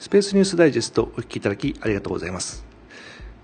[0.00, 2.64] スペースニュースダイジェストお聞きいただきありがとうございます。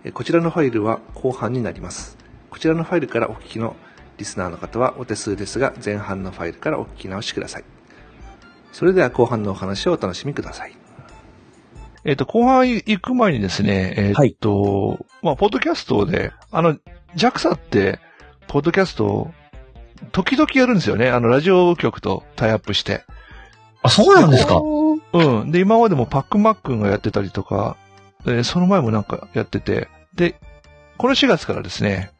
[0.04, 2.17] えこちらのファイルは後半になります。
[2.48, 3.77] こちらのファイルからお聞きの
[4.17, 7.64] リスナーの方はお手数ですが、前半のファイルからお聞き直しください。
[8.72, 10.74] それでは後半のお話をお楽しみください。
[12.04, 16.79] えっ、と、後半行く前にですね、えっ、と、まあ、ポッドキャストで、あの、
[17.16, 17.98] JAXA って、
[18.48, 19.30] ポッドキャストを、
[20.12, 21.11] 時々やるんですよね。
[21.11, 23.05] あの、ラジオ局とタイアップして。
[23.83, 24.61] あ、そうなんですか？
[25.19, 25.51] うん。
[25.52, 27.77] で、今までもパックマックンがやってたりとか、
[28.27, 30.34] えーその前もなんかやってて、で、
[30.98, 32.10] この4月からですね、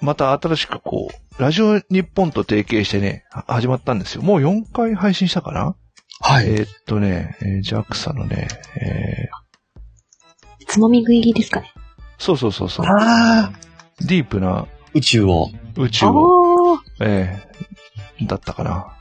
[0.00, 1.08] また新しくこ
[1.38, 4.22] う、ラジオ日本と提携してね、は始まったんですよ。
[4.22, 5.74] もう4回配信したかな？
[6.20, 6.42] は。
[6.42, 11.72] えーっとね、えー JAXA のね、えーつまみ食いですかね。
[12.18, 13.52] そうそうそうそう、ああ、
[14.06, 15.48] ディープな宇宙を。
[15.76, 18.96] あ宇宙を、あえーだったかな。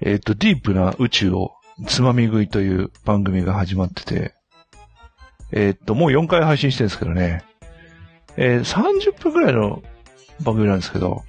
[0.00, 1.52] えーっと、ディープな宇宙を
[1.86, 4.34] つまみ食いという番組が始まってて、
[5.52, 7.44] えーっと、もう4回配信してるんですけどね、
[8.36, 9.82] えー30分くらいの
[10.42, 11.24] 番組なんですけど、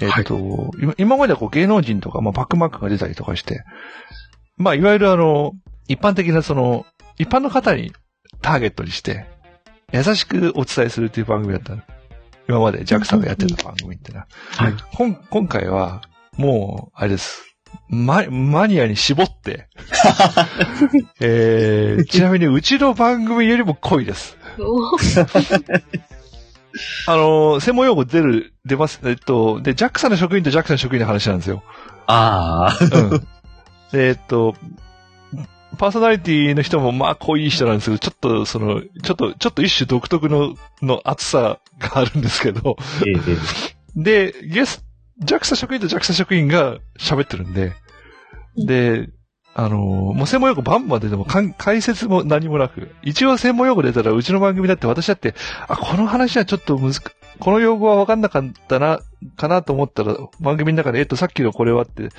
[0.00, 3.64] えーっと、今今まではこう芸能人とか、まあ、バックマックが出たりとかして、
[4.56, 5.52] まあ、いわゆるあの、
[5.88, 7.92] 一般的なその、一般の方に
[8.42, 9.26] ターゲットにして、
[9.92, 11.82] 優しくお伝えするっていう番組だったの
[12.48, 14.26] 今まで JAXA がやってた番組ってな。
[14.56, 14.74] はい。
[14.94, 16.02] 今今回は、
[16.36, 17.56] もう、あれです。
[17.88, 19.68] ママニアに絞って、
[21.20, 24.36] えー、ちなみにうちの番組よりも濃いです。
[24.58, 24.96] お
[27.06, 29.00] あのー、専門用語出る、出ます。
[29.04, 31.62] えっと、で、JAXA の職員と JAXA の職員の話なんですよ。
[32.06, 33.26] ああ、うん。
[33.92, 34.54] で、えっと、
[35.78, 44.84] パーソナリティの人もまあ濃い人なんですけど、ちょっとその、ちょっと、ちょっと一種独特の、の厚さがあるんですけど、えええで、ゲス、
[45.24, 47.74] JAXA 職員と JAXA 職員が喋ってるんで、
[48.56, 49.08] で、
[49.54, 49.78] あのー
[50.14, 55.34] もう専門用語バンバン出ても解説も何もなく、一応専門用語出たらうちの番組だって私だって、
[55.66, 57.00] あ、この話はちょっと難し、
[57.40, 59.00] この用語は分かんなかったな、
[59.36, 62.10] かなと思ったら、番組の中で、えっと、さっきのこれはって、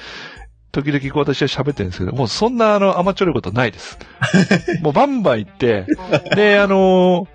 [0.72, 3.98] 時々こう私は喋ってるんですけど、もうそんなあの、甘っちょろいことないです。
[4.84, 5.86] もうバンバン言って、
[6.36, 7.28] で、あのー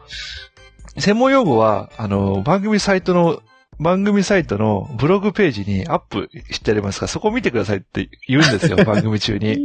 [0.96, 3.40] 専門用語は、あのー番組サイトの、
[3.80, 7.06] 番組サイトのブログページにアップしてありますか？
[7.06, 9.48] ら、そこを見てくださいって言うんですよ、 番組中に。
[9.48, 9.56] え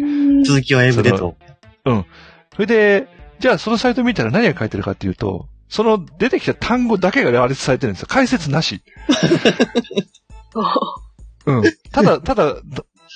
[0.44, 1.36] 続きは英語でと。
[1.86, 2.06] そ
[2.59, 3.08] れで、
[3.40, 8.08] じゃあそのサイト見たら何が書いてるかっていうと、その出てきた単語だけが羅列されてるんですよ。
[8.09, 8.81] 解説なし。
[11.46, 11.64] うん。
[11.92, 12.62] ただ、ただ、た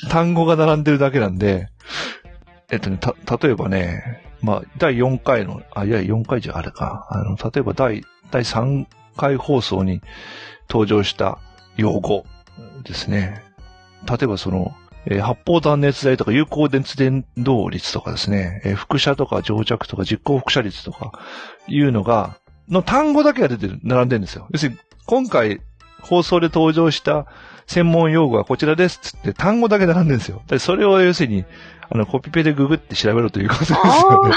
[0.09, 1.67] 単語が並んでるだけなんで、
[2.71, 7.07] えっとね、た、例えばね、まあ、第4回の、あ、いや、4回じゃあれか。
[7.09, 10.01] あの、例えば第、第3回放送に
[10.69, 11.39] 登場した
[11.77, 12.25] 用語
[12.83, 13.43] ですね。
[14.07, 14.73] 例えばその、
[15.05, 21.11] えー発泡断熱材とか有効熱伝導率とかですね、えー輻射とか蒸着とか実行輻射率とか
[21.67, 22.37] いうのが、
[22.69, 24.47] の単語だけが出てる、並んでるんですよ。
[24.51, 25.61] 要するに、今回
[26.01, 27.25] 放送で登場した
[27.67, 30.41] 専門用語はこちらですっつって単語だけ並んでるんですよ。
[30.47, 31.45] でそれを要するに、
[31.89, 34.35] あの、コピペでググって調べろということですよね。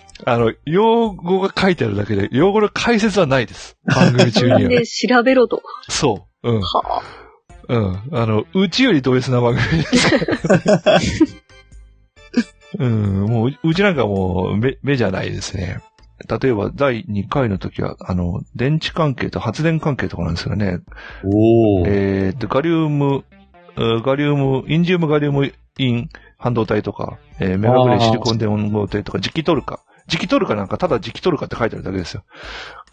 [0.25, 3.77] あの、用語が書いてあるだけで、用語の解説はないです。
[3.85, 4.69] 番組中には。
[4.69, 5.61] で、調べろと。
[5.89, 6.51] そう。
[6.51, 6.61] うん。
[6.61, 7.03] は
[7.67, 8.09] うん。
[8.11, 11.41] あの、うちよりド S な番組です。
[12.79, 13.25] うん。
[13.25, 15.79] もう、うちなんかもう、目、目じゃないですね。
[16.41, 20.79] 例えば、第2回の時は、あの、電池関係と発電関係とかなんですよね。
[21.23, 21.83] おお。
[21.87, 23.23] えーっと、ガリウム、
[23.75, 29.79] うんガリウム、インジウムガリウムイン半導体とか、えーメガブレシリコン電温合体とか、磁気トルカ。
[30.11, 32.25] 磁気トルカなんか、ただ磁気トルカって書いてあるだけですよ。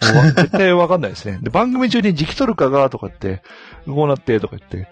[0.00, 1.40] もうわ絶対わかんないですね。
[1.42, 3.42] で、番組中に磁気トルカがとかって、
[3.86, 4.88] こうなってとか言って、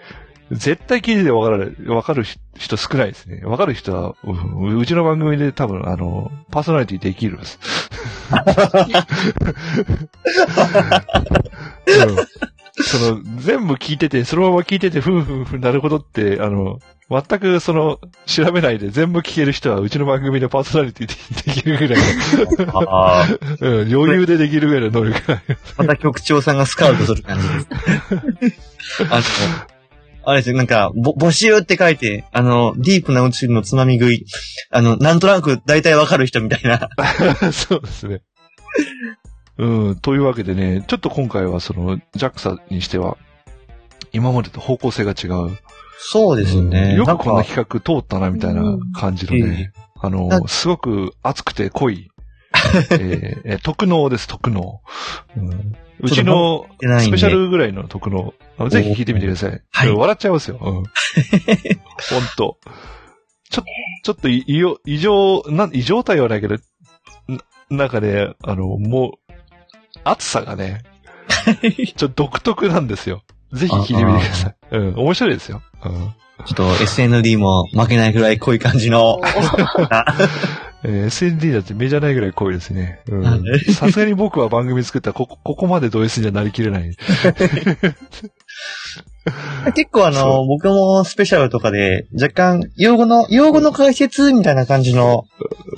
[0.50, 2.24] 絶対聞いててわからない、わかる
[2.56, 3.42] 人少ないですね。
[3.44, 7.60] わかる人は、ううちの番組で多分、あの、パーソナリティできるです。
[11.86, 12.16] うん
[12.78, 16.78] その、全部聞いてて、そのまま聞いてて、ふんふんふんなるほどって、あの、
[17.08, 22.02] 全くその、調べないで全部聞ける人は、うちの番組でパーソナリティでできるぐらい
[22.74, 23.26] ああ。
[23.60, 25.58] の、うん、余裕でできるぐらいの能力がある。
[25.78, 27.66] また局長さんがスカウトする感じです。
[29.10, 29.22] あの、
[30.24, 34.26] あれですよ、なんか、ぼ募集って書いて、あの、ディープな宇宙のつまみ食い、
[34.72, 36.90] あの、なんとなく大体わかる人みたいな。
[37.52, 38.22] そうですね。
[39.58, 43.16] うん、というわけでね、ちょっと今回はその、JAXA にしては、
[44.12, 45.58] 今までと方向性が違う。
[45.98, 46.94] そうですね。
[46.94, 48.62] よくこんななんか企画通ったな、みたいな
[48.94, 52.10] 感じのね、あのな、すごく熱くて濃い、
[52.90, 54.82] えーえー特納です、特納。
[55.36, 56.66] うんうちの
[57.00, 58.34] スペシャルぐらいの特納。
[58.58, 59.62] あのぜひ聞いてみてください。
[59.72, 60.58] はい笑っちゃいますよ。
[60.60, 60.72] うん。
[60.74, 60.84] ほん
[62.36, 62.58] と。
[63.50, 63.62] ちょ、
[64.02, 66.56] ちょっとい異様、異常、な、異常態はないけど、
[67.28, 67.38] な
[67.70, 69.25] なんかね、あの、もう、
[70.08, 70.82] 暑さがね、
[71.96, 73.22] ちょっと独特なんですよ。
[73.52, 74.56] ぜひ聞いてみてください。
[74.72, 75.62] うん、面白いですよ。
[75.84, 76.14] うん。
[76.44, 79.20] ちょっと SND も負けないぐらい濃い感じの。
[80.84, 83.00] えー SND だって目じゃないぐらい濃いですね。
[83.74, 86.94] さすがに僕は番組作ったら、ここ、ここまでド S にはなりきれない。
[89.74, 95.24] 結構あその、僕もスペシャルとかで、若干、用語の、用語の解説みたいな感じの、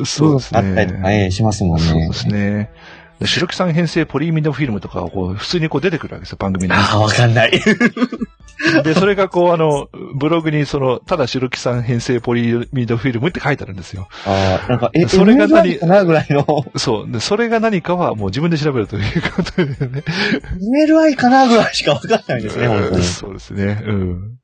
[0.05, 1.13] そうですあったりとか。
[1.13, 2.13] えしますもんねそうで。
[2.13, 2.71] すね。
[3.21, 6.73] で白木さん編成ポリイミドフィルムとかがこう、普通にこう出てくるわけですよ、番組に。
[6.73, 7.53] ああ、わかんない。
[8.85, 14.09] で、それがこう、あの、ブログにその、ただ白木さん編成ポリミドフィルムって書いてあるんですよ。
[14.27, 17.11] ああ、なんか、え、それが何かなぐらいの、そう。
[17.11, 20.05] で、それが何かはもう自分で調べるということでね。
[20.89, 23.05] MLI かなぐらいしかわかんないですね、本当に。
[23.05, 23.83] そうですね。
[23.85, 24.39] うん。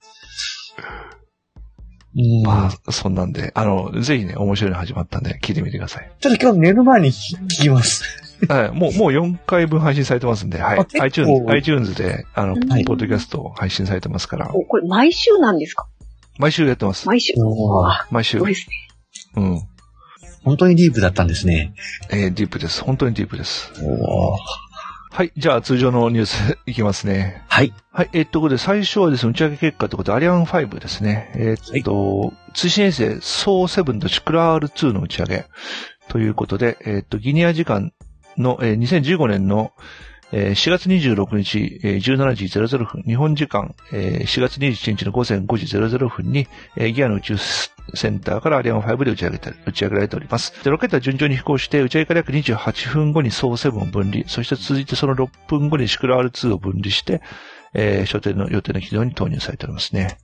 [2.16, 6.12] うんまあ、そんなんで、あの、ぜひね、面白いの始まったんで、聞いてみてください。
[6.20, 8.23] ちょっと今日寝る前に聞きます。
[8.48, 8.70] はい。
[8.72, 15.86] もう、もう4回分配信されてますんで、はい iTunes、iTunes で、あの、はいポッドキャスト配信されてますから、おこれ毎週なんですか？
[16.38, 17.06] 毎週やってます。
[17.06, 17.32] 毎週。
[18.10, 18.48] 毎週すご。
[18.48, 18.76] いですね。
[19.36, 19.60] うん。
[20.44, 21.72] 本当にディープだったんですね。
[22.10, 22.82] えーディープです。
[22.82, 23.72] 本当にディープです。
[23.82, 24.36] おー
[25.16, 25.30] はい。
[25.36, 27.44] じゃあ、通常のニュースいきますね。
[27.46, 27.72] はい。
[27.92, 28.10] はい。
[28.14, 31.30] えっと、ここで最初はですね、打ち上げ結果ということで、アリアン5ですね。
[31.36, 35.44] えっと、通信衛星、ソー7とシクラール2の打ち上げ
[36.08, 37.92] ということで、えっと、ギニア時間
[38.38, 39.72] の、えー2015年の、
[40.32, 46.46] えー4月26日、えー17時00分、日本時間、えー4月27日の午前5時00分に、
[46.76, 47.36] えーギアナの宇宙
[47.94, 50.52] センターからアリアン5で打ち上げて、打ち上げられております。
[50.64, 57.20] で、ロケットは順調に飛行して、打ち上げから約28分後にソー7を分離、そして続いてその6分後にシクラール2を分離して、
[57.74, 60.18] えー、所定の予定の軌道に投入されておりますね。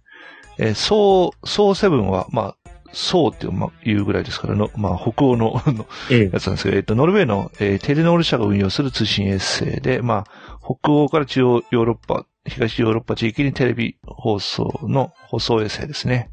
[0.58, 2.56] えー、ソー、ソー7は、まあ、
[2.92, 3.46] ソーって
[3.88, 5.62] いう,、ぐらいですからの、まあ、北欧の。
[6.10, 16.30] やつなんですけど、えっと、ノルウェーの、えーテレノール社が運用する通信衛星で、まあ、北欧から中央ヨーロッパ、東ヨーロッパ地域にテレビ放送の放送衛星ですね。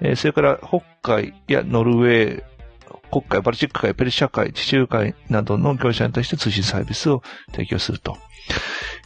[0.00, 2.42] えーそれから、北海やノルウェー、
[3.10, 7.22] 国海、バルチック海、ペルシャ海、地中海などの業者に対して通信サービスを
[7.52, 8.16] 提供すると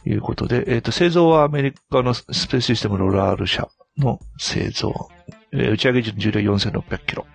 [0.05, 5.09] いうことで、えっ、と、製造はアメリカのスペースシステムローラール社の製造。
[5.53, 7.25] えー打ち上げ重量4600キロ。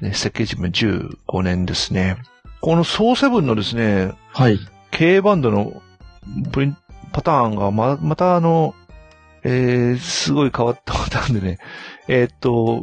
[0.00, 2.16] ね、設計寿命15年ですね。
[2.60, 4.58] このソーセブンのですね、はい。
[4.90, 5.82] K バンドの
[6.52, 6.76] プリン
[7.12, 8.74] パターンがま、またあの、
[9.44, 11.58] えー、すごい変わったパターンでね、
[12.08, 12.82] えーっと、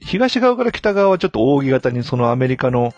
[0.00, 2.94] 東側から北側はちょっと扇形にそのアメリカの、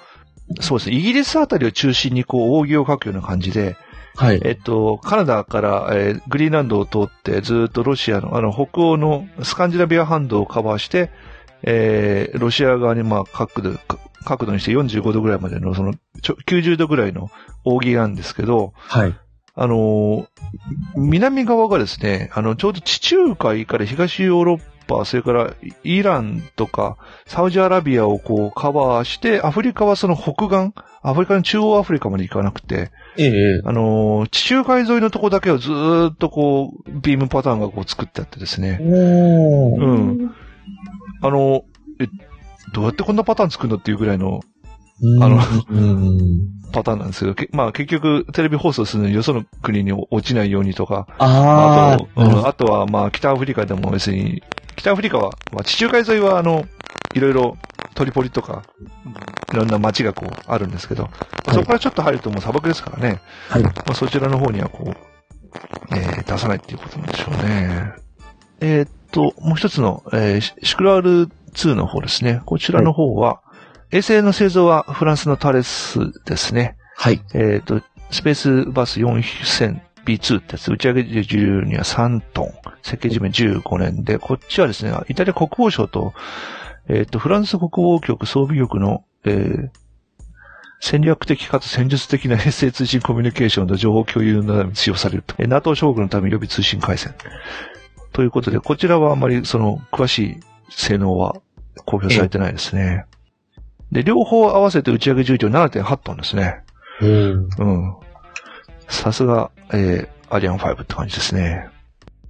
[0.60, 3.76] そうですね、イギリスあたりを中心にこう扇を描くような感じで、
[4.18, 4.40] はい。
[4.44, 11.10] えっと、カナダから、えーグリーンランドを通ってずっとロシアの、あの、北欧のスカンジナビア半島をカバーして、
[11.62, 17.30] えーロシア側にまあ角度、か角度にして45度ぐらいまでの、その、ちょ90度ぐらいの
[17.64, 19.14] 扇なんですけど、はい。
[19.54, 20.26] あのー
[20.96, 25.54] 南側がですね、あの、ちょうど地中海から東ヨーロッパ、それから
[25.84, 26.96] イランとか
[27.26, 33.32] サウジアラビアをこうカバーして、アフリカはその北岸、アフリカの中央アフリカまで行かなくて、ええ。
[33.64, 38.78] あのー地中海沿いのとこだけをずーっとこう、ビームパターンがこう作ってあってですね。
[38.80, 39.86] う
[40.24, 40.34] ん。
[41.22, 41.64] あの、
[42.00, 42.06] え、
[42.72, 44.40] どうやってこんなパターン作るのっていうぐらいの
[45.00, 45.38] うんあの
[45.70, 46.58] うん。
[46.72, 54.42] パターンなんですけど、けまあ結局テレビ放送するのによその国に落ちないようにとか、ああと、うんあとはまあ北アフリカでも別に、
[54.78, 56.64] 北アフリカは、まあ地中海沿いはあの、
[57.14, 57.58] いろいろ
[57.94, 58.62] トリポリとか、
[59.52, 61.10] いろんな街がこうあるんですけど、ま
[61.46, 63.20] あそこからちょっと入るともう砂漠ですからね。
[63.48, 64.96] はいまあそちらの方にはこう、
[65.94, 67.92] えー出さないっていうことなんでしょうね。
[68.60, 72.42] えーっと、もう一つの、えーシシクラール2の方ですね。
[72.44, 73.40] こちらの方は、
[73.90, 76.76] 衛星の製造はフランスのタレスですね。
[76.96, 77.20] はい。
[77.34, 77.80] えっ、と、
[78.10, 79.00] スペースバス
[80.16, 86.14] 4000B2 ってやつ、打ち上げ重量には3トン、設計寿命15年で、こっちはですね、イタリア国防省と、
[86.88, 89.70] えっ、と、フランス国防局装備局の、えー
[90.80, 95.34] 戦略的かつ戦術的な 衛星通信コミュニケーションと情報共有のために使用されると。
[95.38, 97.14] えー NATO 将軍のために予備通信回線。
[98.12, 101.34] ということで、こちらはあまりその詳しい性能は
[101.84, 103.06] 公表されてないですね。
[103.90, 106.60] で、両方合わせて打ち上げ重量7.8トンですね。
[107.00, 107.48] うん。
[107.58, 107.96] うん。
[108.88, 111.68] さすが、えー、アリアン5って感じですね。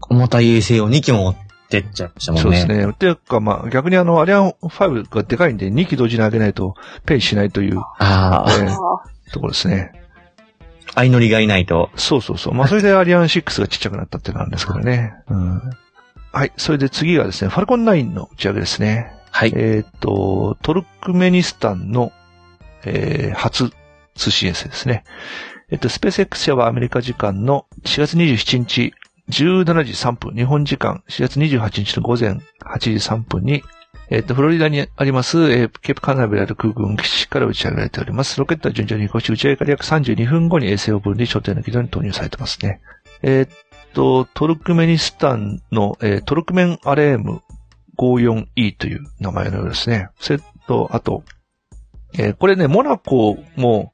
[0.08, 1.36] 重たい衛星を2機も持っ
[1.68, 2.42] てっちゃいましたもんね。
[2.42, 2.92] そうですね。
[2.94, 6.74] ていうか、まあ、逆にあの、アリアン5がでかいんで、2機同時に上げないと、
[7.04, 9.92] ペイしないという、ああ、えーあところですね。
[10.94, 11.90] 相乗りがいないと。
[11.96, 12.54] そうそうそう。
[12.54, 15.12] まあ、それでアリアン6がちっちゃくなったっていうのがあるんですけどね。
[15.28, 15.60] うん。
[16.32, 16.52] はい。
[16.56, 19.12] それで次がですね、ファルコン9の打ち上げですね。
[19.30, 19.52] はい。
[19.54, 22.12] えっ、と、トルクメニスタンの、
[22.84, 23.70] えー初
[24.14, 25.04] 通信衛星ですね。
[25.70, 28.94] えっ、と、スペース X 社はアメリカ時間の4月27日
[29.28, 33.62] 17時3分、日本時間4月28日の午前8時3分に、
[34.08, 38.40] えっ、と、フロリダにあります、えーケープカナベラル空軍基地から打ち上げられております。
[38.40, 42.80] ロケットは順調に飛行し、打ち上げから約32分後に衛星を分離、所定の軌道に投入されてますね。
[43.22, 43.54] えっ、
[43.92, 47.42] と、トルクメニスタンの、えートルクメンアレーム
[47.98, 50.08] 54E という名前のようですね。
[50.18, 51.24] それと、あと、
[52.14, 53.92] えーこれね、モナコも、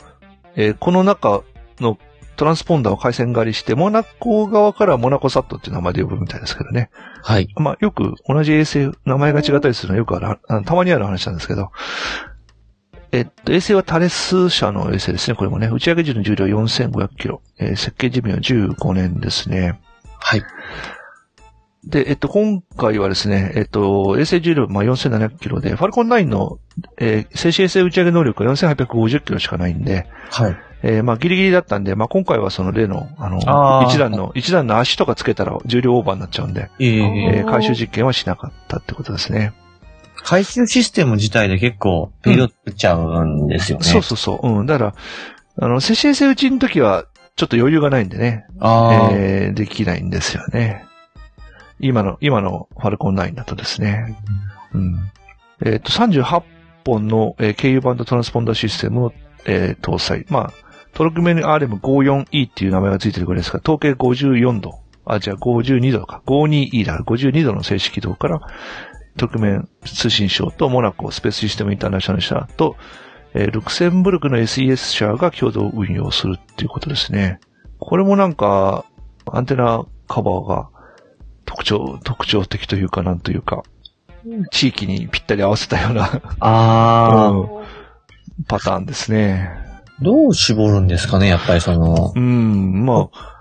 [0.55, 1.43] えーこの中
[1.85, 1.99] の
[2.37, 6.91] トランスポンダーを回線狩りして、モナコ側からモナコサットっていう名前で呼ぶみたいですけどね。
[7.23, 7.49] はい。
[7.57, 11.71] まあ、よく同じ衛星、名前が違ったりするのはよくある、たまにある話なんですけど、
[13.13, 15.37] えっと、衛星はタレス社の衛星ですね。
[15.37, 19.81] これもね、打ち上げ時の重量4500キロ、えー設計寿命15年ですね。
[20.19, 20.43] はい。
[21.85, 26.59] で、えっと、今回はですね、えっと、衛星重量、まあ、4700キロで、ファルコン9の、
[26.99, 30.57] えー静止衛星打ち上げ能力が4850キロしかないんで、はい。
[30.87, 39.55] えーまあ、ギリギリだったんで、まあ、今回はその例の、あの、あー一段の、一段の足とかつけたら重量オーバーになっちゃうんで、えええー回収実験はしなかったってことですね。
[40.23, 43.85] 回収システム自体で結構、ペイドっちゃうんですよね。
[43.85, 44.47] そうそうそう。
[44.47, 44.67] うん。
[44.67, 44.95] だから、
[45.59, 47.05] あの、接種衛星打ちの時は、
[47.37, 48.45] ちょっと余裕がないんでね、
[49.13, 50.85] えーできないんですよね。
[51.81, 54.19] 今の、今のファルコン9だとですね。
[54.75, 54.97] うん。
[55.65, 56.43] えっ、と、38
[56.85, 59.13] 本の、えー経由バンドトランスポンダーシステムを、
[59.47, 60.27] えー搭載。
[60.29, 60.64] まあ、
[60.95, 64.79] トルクメン RM54E っていう名前がついてるぐらいですから、統計54度。
[65.05, 66.23] あ、じゃあ52度か。
[66.27, 68.41] 52E だから52度の静止軌道から、
[69.17, 72.77] トルクメン通信省とモナコスペースシステムインターナショナル社と、
[73.35, 77.41] えールクセンブルクの SES 社が共同運用するっていうことですね。
[77.81, 78.85] これもなんか、
[79.27, 80.69] アンテナカバーが
[81.45, 83.65] 特徴、特徴的というか、なんというか、
[84.51, 86.05] 地域にぴったり合わせたような
[86.41, 87.65] ああ、うん
[88.49, 89.64] パターンですね。
[90.01, 93.35] どう絞るんですかね、やっぱりその、うん、まあ、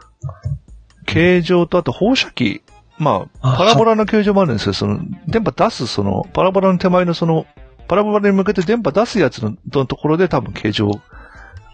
[1.06, 2.62] 形状とあと放射器、
[2.98, 4.74] まあ、あパラボラの形状もあるんですよ。
[4.74, 7.46] その、電波出す、その、パラボラの手前のその、
[7.88, 11.02] パラボラに向けて電波出すやつののところで多分形状を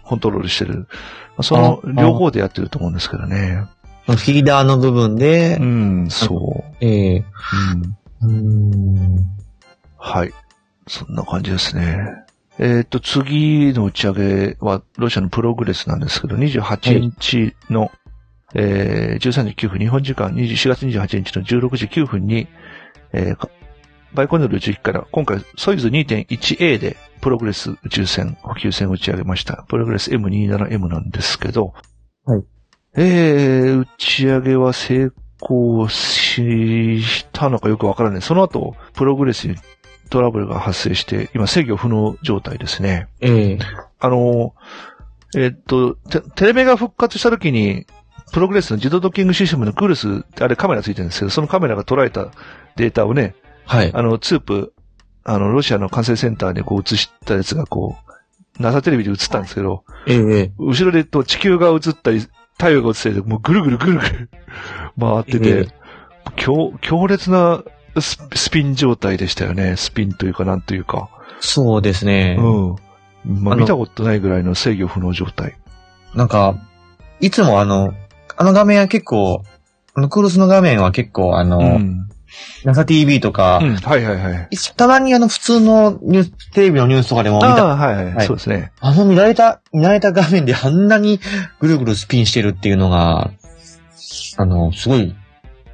[0.04, 0.80] コントロールしてる。
[0.80, 0.86] ま
[1.38, 3.64] あそのあ両方でやってると思うんですけどね。
[4.06, 6.84] フィーダーの部分でう、ん、そう。
[6.84, 7.24] ええ
[8.22, 9.26] うんうん
[9.96, 10.32] はい。
[10.88, 12.08] そんな感じですね。
[12.62, 17.90] えっ、と、次の打ち上げは、ロシアのプログレスなんですけど、28日の、
[18.54, 22.48] えー13時9分、日本時間20 4月28日の16時9分に、
[23.14, 23.48] えーか
[24.12, 29.64] バイコヌール宇宙機から、今回、ソイズ 2.1A で、プログレス宇宙船、補給船を打ち上げました。
[29.68, 31.72] プログレス M27M なんですけど、
[32.26, 32.42] はい。
[32.96, 38.22] えー、打ち上げは成功したのかよくわからない。
[38.22, 39.54] その後、プログレスに
[40.10, 43.08] トラブルが発生して、今制御不能状態ですね。
[43.20, 43.58] ええ
[43.98, 44.54] あの、
[45.36, 47.86] えっと、テテレメが復活した時に、
[48.32, 52.30] プログレスの自動ドッキングシステムのクールスあれカメラついてるんですけど、そのカメラが捉えた
[52.76, 53.34] データをね、
[53.66, 53.90] はい。
[53.94, 54.74] あの、ツープ、
[55.24, 57.96] あの、ロシアの管制センターにこう映したやつがこ
[58.58, 64.30] う、NASA テレビで映ったんですけど、ええ後ろでと地球が映ったり、太陽が映ったりで、もうぐるぐるぐるぐる
[64.98, 65.68] 回ってえて、
[66.36, 67.62] 強強烈な
[67.98, 69.76] ススピン状態でしたよね。
[69.76, 71.08] スピンというかなんというか。
[71.40, 72.36] そうですね。
[72.38, 72.76] う
[73.28, 73.42] ん。
[73.42, 75.56] まあ、見たことないぐらいの制御不能状態。
[76.14, 76.54] なんか、
[77.20, 77.92] いつもあの、
[78.36, 79.42] あの画面は結構、
[79.94, 82.08] あのクルスの画面は結構あの、うん。
[82.64, 83.74] NASA TV とか、うん。
[83.76, 84.48] はいはいはい。
[84.76, 88.72] たまにあの普通のニュース、テレビのニュースとかでも見た、ああ、はいはい、はいそうですね。
[88.80, 91.20] あの見られた、見られた画面であんなに
[91.58, 93.30] ぐるぐるスピンしてるっていうのが、
[94.36, 95.14] あの、すごい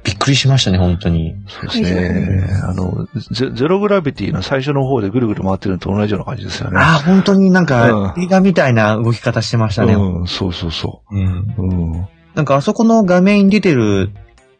[0.07, 1.35] びっくりしましたね、本当に。
[1.49, 2.47] そうですね。
[2.63, 6.79] あのゼ、ゼログラビティの最初の方でぐるぐる回ってるのと同じような感じですよね。
[6.79, 9.95] ああ、本当になんかうん映画みたいな動き方してましたね。
[9.95, 11.25] うん、そうそうそうん
[11.57, 11.61] う。
[11.61, 11.65] う
[11.97, 12.07] ん。
[12.35, 14.11] なんかあそこの画面に出てる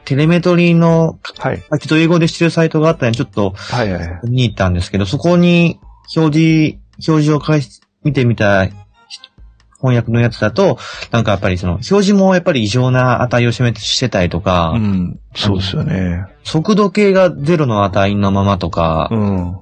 [0.04, 1.64] テレメトリーのはい。
[1.72, 4.20] 書きと英語でしてるサイトがあったので、ちょっとはいはい。
[4.26, 5.80] 見に行ったんですけど、そこに
[6.14, 6.78] 表示、
[7.08, 8.68] 表示を返し、見てみた
[9.80, 10.78] 翻訳のやつだと、
[11.12, 15.20] なんかやっぱりその、表示もやっぱり異常な値を示してたりとか、うん。
[15.36, 16.26] そうですよね。
[16.44, 19.58] 速度計がゼロの値のままとかう、ん。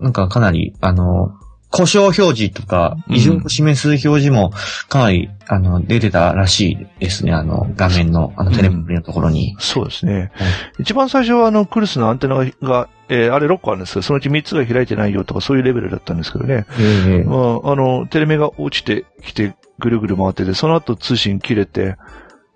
[0.00, 1.37] なんかかなり、あの、
[1.70, 4.52] 故障表示とか、うん異常を示す表示も
[4.88, 9.56] かなり、あの、出てたらしいですね、あの、画面の、あの、テレビのところに。
[9.58, 10.30] そうですね。
[10.78, 16.66] 一番最初はあの、クルスのアンテナが、えーあれ6個あるんですけど、そのうち3つが開いてないよとかそういうレベルだったんですけどね。
[16.78, 21.96] ええまあ、あの、テレメが落ちてきて、ぐるぐる回ってて、その後通信切れて、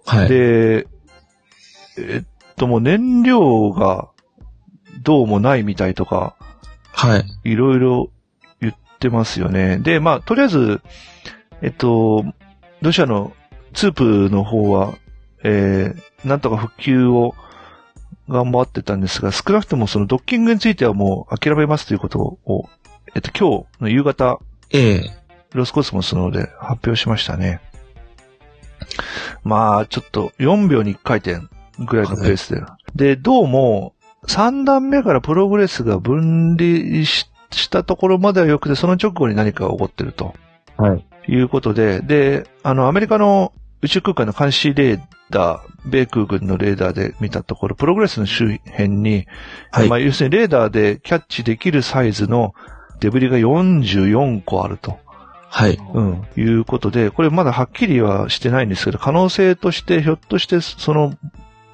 [0.05, 0.29] はい。
[0.29, 0.87] で、
[1.99, 4.09] えっと、もう燃料が
[5.03, 6.35] どうもないみたいとか、
[6.93, 7.51] はい。
[7.51, 8.13] いろいろ言
[9.09, 9.79] ってますよね。
[9.79, 10.81] で、まあ、とりあえず、
[11.61, 12.25] えっと、
[12.81, 13.33] ロシアの
[13.75, 14.95] ツープの方は、
[15.43, 17.35] えー、なんとか復旧を
[18.29, 22.69] 頑張ってたんですが、少なくともそのドッキングについてはもう諦めますということを、
[23.15, 24.39] えっと、今日の夕方、
[24.71, 27.61] ええロスコスモスの方で発表しましたね。
[29.45, 31.47] まあ、ちょっと4秒に1回転
[31.79, 32.63] ぐらいのペースで。
[32.95, 33.93] で、どうも、
[34.29, 40.35] 3段目からプログレスが分離ししたところまでは良くて、その直後に何かが起こってると
[40.77, 41.05] はい。
[41.29, 49.27] いうことで、で、あの、アメリカの宇宙空間の監視レーダー、米空軍のレーダーで見たところ、プログレスの周辺に、
[49.71, 52.55] はいまあ、要するにレーダーでキャッチできるサイズの
[53.01, 54.99] デブリが44個あると。
[55.49, 55.79] はい。
[55.93, 61.15] うん、いうことで、これまだはっきりはしてないんですけど、可能性として、ひょっとして、その、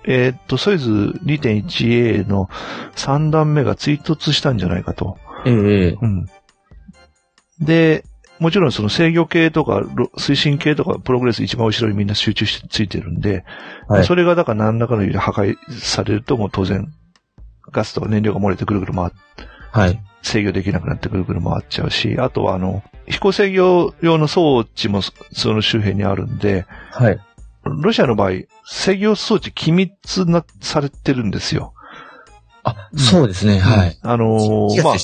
[0.04, 2.49] えーっと、ソイズ 2.1A の
[2.97, 5.18] 3段目が追突したんじゃないかと。
[5.47, 6.26] ええうん。
[7.61, 8.04] で、
[8.38, 13.45] もちろんその制御系とか、ろ推進系とか、プログレス一番後ろにみんな集中してついてるんで、
[13.88, 16.92] はいそれがだから何らかの理由で破壊されるともう当然、
[17.71, 19.11] ガスとか燃料が漏れてくるくる回っ
[19.71, 20.00] はい。
[20.23, 27.21] 制御できなくなってくるくる回っちゃうし、あとはあの、飛行制御用の装置もそその周辺にあるんで、はい。
[27.64, 28.30] ロシアの場合、
[28.64, 31.75] 制御装置機密な、されてるんですよ。
[32.76, 33.58] あ、そうですね。
[33.58, 33.98] はい。
[34.02, 34.94] あのーまあ。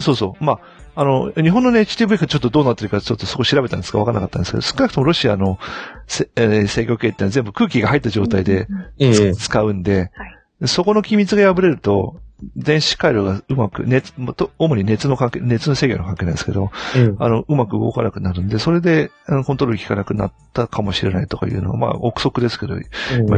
[0.00, 0.44] そうそう。
[0.44, 0.60] まあ、
[1.00, 5.58] あの、日本のね、HTV がちょっとどうなってるかちょっとそこ調べたんですかわからなかったんですけど、少なくともロシアの
[6.06, 8.66] せ、えー制御系ってのは全部空気が入った状態で
[8.98, 12.16] ええ使うんで、はいそこの機密が破れると、
[12.56, 14.12] 電子回路がうまく、熱、
[14.58, 22.82] 主に熱の関係、熱の制御の関係なんですけど、ええあの、うまく動かなくなるんで、それで、あのコントロール効かなくなったかもしれないとかいうのは、まあ、憶測ですけど、まあ、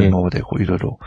[0.01, 0.99] ええ今までこういろいろ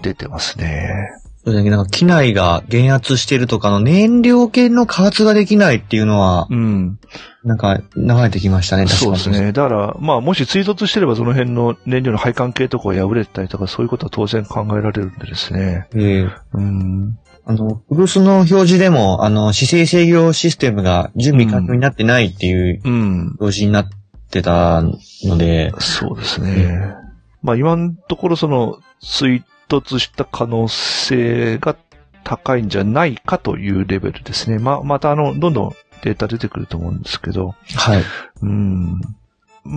[0.00, 1.10] 出てますね。
[1.44, 1.70] そうだね。
[1.70, 6.98] なんか機内が減圧してるとかの燃料系の加圧ができないっていうのは、うん。
[7.44, 8.86] なんか流れてきましたね。
[8.86, 9.42] 確かにそうです。
[9.42, 9.52] ね。
[9.52, 15.86] だから、まあ、もし追突してればその辺の燃料の配管系とかが破れてたりとか、そういうことは当然考えられるんでですね。
[15.94, 17.18] ええうん。
[17.44, 23.36] あの、フルスの表示でも、あの、姿勢制御システムが準備完了になってないっていううん。
[23.38, 23.88] 表示になっ
[24.30, 26.94] てたので、そうですね。
[27.42, 29.44] まあ、今のところその、追
[29.78, 31.76] 突した可能性が
[32.24, 34.58] 高いんじゃないかというレベルですね。
[34.58, 38.02] まあ、またあの、どんどんデータ出てくると思うんですけど、はい。
[38.42, 39.00] うん。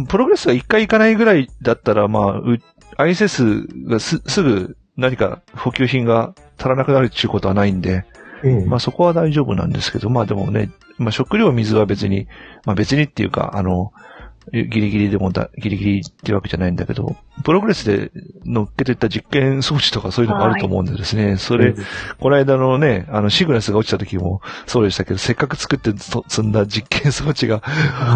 [0.07, 2.59] プログレスが一回行かないぐらいだったら、まあ、う
[2.97, 8.05] ISS がす、すぐ何か補給品が足らなくなるっていうことはないんで、
[8.67, 12.27] まあそこは大丈夫なんですけど、まあでもね、まあ食料水は別に、
[12.65, 13.93] まあ別にっていうか、あの、
[14.51, 18.11] ギリギリでもだ、ギリギリっていうわけじゃないんだけど、プログレスで
[18.45, 21.75] 乗っけていった実験装置とかそういうのがあると思うんでですね、それ、
[22.19, 27.61] この間のね、あの、シグナスが落ちた時もそうでしたけど、せっかく作ってそ積んだ実験装置が、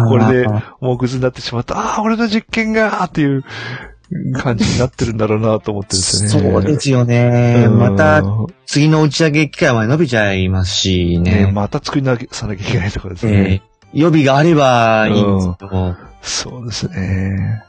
[0.08, 3.44] これであもうグズになってしまった、ああ、俺の実験がっていう
[4.34, 6.28] 感じになってるんだろうなと思ってですね。
[6.28, 7.64] そうですよね。
[7.66, 8.22] うんまた、
[8.66, 11.52] 次の打ち上げ機会まで伸びちゃいますしね、ね。
[11.52, 13.32] また作りなさなきゃいけないところですね。
[13.32, 17.62] ええ予備があればいいんですけど、そうですね。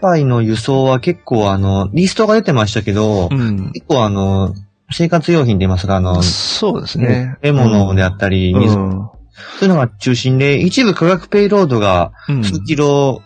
[0.00, 3.72] 今回の輸送は結構あの、リストが出てましたけど、うん。
[3.72, 4.54] 結構あの、
[4.90, 7.36] 生活用品出ますが、あの、そうですね。
[7.42, 12.44] 獲物であったり、うん水、そういうのが中心で、一部化学ペイロードがうん。
[12.44, 13.22] 数キロ、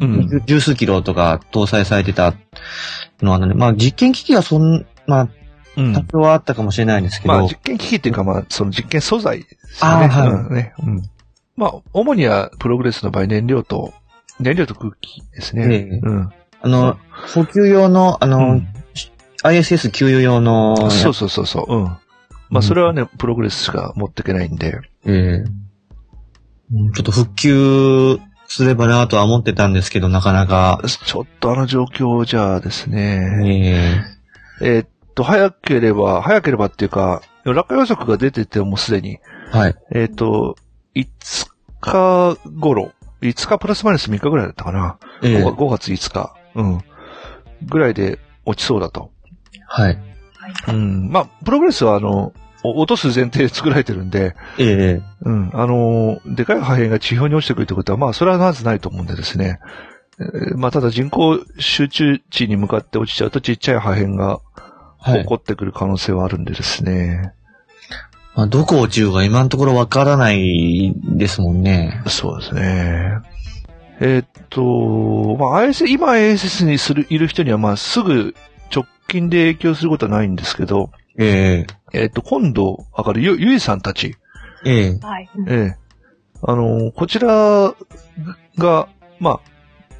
[0.00, 0.42] うん。
[0.44, 2.34] 十数キロとか搭載されてた
[3.22, 5.28] のは、ね、まあ実験機器はそん、まあ
[5.76, 10.06] うん多少はあったかもしれないんですけど、まあ、実験機器っていうか、まあ、その実験素材ですよね。
[10.06, 10.74] あーはいうんね。
[10.82, 11.02] うん。
[11.56, 13.94] まあ、主には、プログレスの場合、燃料と、
[14.38, 15.74] 燃料と空気ですね。
[15.74, 16.30] ええうん。
[16.60, 16.98] あの、
[17.32, 18.68] 補給用の、あの、うん
[19.44, 21.76] ISS 給油用の、そうそうそうそう。
[21.76, 21.84] うん。
[22.48, 24.80] まあ、それはね、プログレスしか持っていけないんで。
[25.06, 25.44] ええ
[26.72, 30.82] うんちょっと復旧すればなとは思ってたんですけど、なかなか。
[30.84, 34.00] ちょっとあの状況じゃあですね。
[34.60, 39.18] えええーっと、早ければ、早ければっていうか、落下予測が出ててもうすでに、
[39.52, 39.76] はい。
[39.92, 40.56] えーっと、
[40.96, 41.06] 5
[41.90, 44.98] 日頃、5日プラスマイナス3日ぐらいだったかな。
[45.22, 46.34] ええ 5, 月5日。
[46.54, 46.80] うん。
[47.66, 49.10] ぐらいで落ちそうだと。
[49.66, 49.98] はい。
[50.68, 51.10] うん。
[51.10, 55.50] まあ、プログレスはあの、お落とす前提で作られてるんで、ええうん。
[55.54, 59.60] あのー、でかい破片が地表に落ちてくるってことは、まあ、それはまずないと思うんでですね。
[60.18, 64.40] えーまあ、ただ人口集中地に向かって落ちちゃうとちっちゃい破片が
[64.98, 65.26] はい起。
[65.26, 67.32] こってくる可能性はあるんでですね。
[68.36, 72.02] まあ、どこ落ちるか今のところわからないですもんね。
[72.06, 73.18] そうですね。
[73.98, 78.34] えーっと、まあ、IS、今 ISS にする、いる人には、まあ、すぐ
[78.74, 84.16] 直近で影響することはないんですけど、えええーっと、今度、わかるゆ、ゆいさんたち、
[84.66, 84.98] ええ。
[85.00, 85.30] はい。
[85.48, 85.76] ええ。
[86.42, 87.74] あの、こちら
[88.58, 89.40] が、まあ、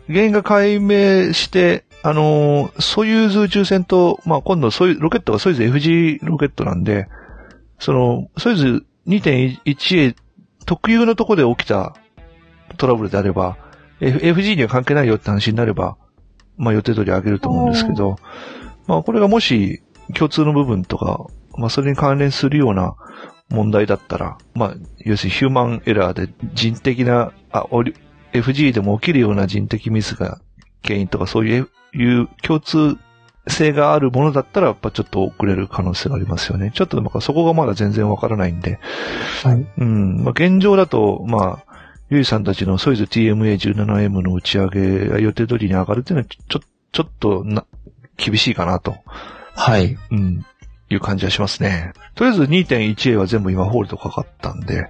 [0.08, 7.08] 原因が解明して、あの、ソユーズ宇宙船と、まあ、今度ソユロケットがソユーズ FG ロケットなんで、
[7.78, 10.16] その、ソユーズ 2.1A
[10.64, 11.94] 特有のとこで起きた
[12.76, 13.56] トラブルであれば、
[14.00, 15.96] FG には関係ないよって話になれば、
[16.56, 18.16] まあ、予定通り上げると思うんですけど、
[18.86, 19.82] まあ、これがもし
[20.14, 22.94] 共通の部分とか、まあ、それに関連するような
[23.48, 27.64] 問題だったら、まあ、要するにヒューマンエラーで人的な、あ、
[28.32, 30.40] FG でも起きるような人的ミスが
[30.84, 32.96] 原因とかそういういう共通
[33.48, 36.72] 性があるものだったら、やっぱちょっと遅れる可能性がありますよね。
[36.74, 38.78] ちょっとなんかそこがまだ全然わからないんで、
[39.42, 39.66] はい。
[39.78, 41.76] うん、まあ、現状だと、まあ、
[42.10, 46.60] ゆいさんたちのソイズ TMA17M の打ち上げが予定通りに上がるっていうのは、ちょ、
[46.92, 47.64] ちょっとな、
[48.16, 48.96] 厳しいかなと。
[49.54, 49.96] はい。
[50.10, 50.44] うん。
[50.88, 51.92] いう感じはしますね。
[52.14, 54.88] とりあえず 2.1A は全部今ホールドかかったんで。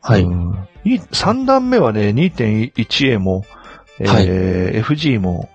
[0.00, 0.22] はい。
[0.22, 3.44] うんい3段目はね、2.1A も、
[3.98, 4.26] えーはい
[4.82, 5.48] FG も、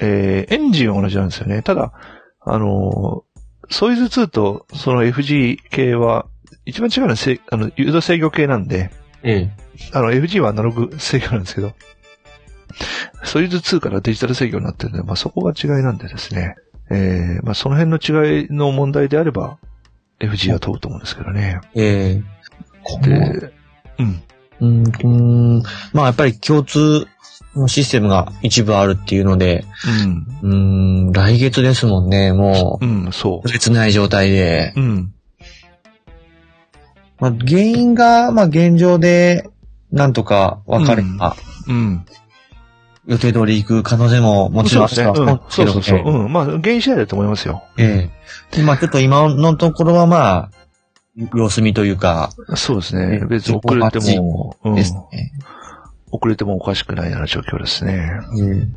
[0.00, 1.62] えーエンジンは同じなんですよね。
[1.62, 1.92] ただ、
[2.40, 3.28] あのー
[3.70, 6.26] ソイズ2とその FG 系は、
[6.64, 8.90] 一番違うのはせあの、誘導制御系なんで、
[9.22, 9.50] ええ。
[9.92, 11.72] あの、FG はアナログ制御なんですけど、
[13.24, 16.56] ソイズ2からデジタル制御になってるんで、まあそこが違いなんでですね。
[16.90, 19.58] えー、まあその辺の違いの問題であれば、
[20.20, 21.60] FG は飛ぶと思うんですけどね。
[21.74, 22.22] ええ。
[22.82, 23.50] こでの、
[23.98, 24.22] うん。
[24.60, 27.06] うん、うんまあやっぱり共通の
[27.66, 29.64] システムが一部あるっていうので、
[30.42, 31.06] うん。
[31.06, 34.72] うん、来月ですもんね、もうん、そう、切ない状態で。
[34.76, 34.80] う。
[34.80, 35.14] うん。
[37.18, 39.48] まあ原因が、まあ現状で、
[39.90, 41.34] なんとか分かれば、
[41.66, 42.04] うん。
[43.06, 45.16] 予定通り行く可能性ももちろんあそう。
[45.48, 46.02] そうそうそう。
[46.04, 46.32] うん。
[46.32, 47.64] まあ、原因次第だと思いますよ。
[47.78, 48.10] え
[48.52, 48.56] え。
[48.56, 50.50] でまあちょっと今のところはまあ、
[51.34, 53.26] 様子見というか、そうですねね。
[53.26, 55.32] 別に遅れても、うんですね。
[56.10, 58.20] 遅れてもおかしくないような状況ですね。
[58.32, 58.76] うん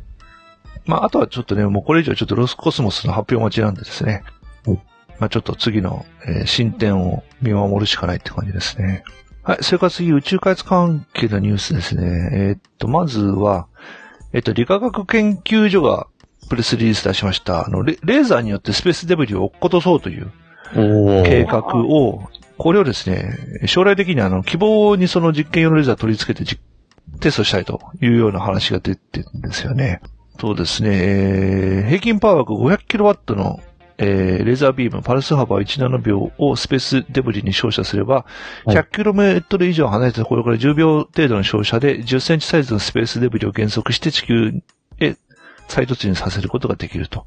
[0.84, 4.24] まあ、あとはちょっとね、もうこれ以上ちょっとロスコスモスの発表待ちなんでですね。
[4.66, 4.74] うん
[5.18, 9.04] まあ、ちょっと次の、えー進展を見守るしかないって感じですね。
[9.42, 9.58] はい。
[9.62, 12.30] それから次、宇宙開発関係のニュースですね。
[12.32, 13.68] えーっと、まずは、
[14.32, 16.06] えっと、理化学研究所が
[16.48, 17.66] プレスリリース出しました。
[17.66, 20.30] あの、レレーザーによってスペースデブリを落っことそうという
[20.74, 26.60] 計画を、これをですね、将来的にあの、希望にその実験用のレーザー取り付けて実
[27.20, 30.00] テストしたいというような話が出てるんですよね。
[30.40, 33.60] そうですね、えー平均パワーが 500kW の、
[33.98, 38.24] えーレーザービーム、パルス幅1ナノ秒をスペースデブリに照射すれば、
[38.64, 44.52] はい 100km 以上離れたところから10秒程度の照射で10センチサイズのスペースデブリを減速して地球
[44.98, 45.16] へ
[45.68, 47.26] 再突入させることができると。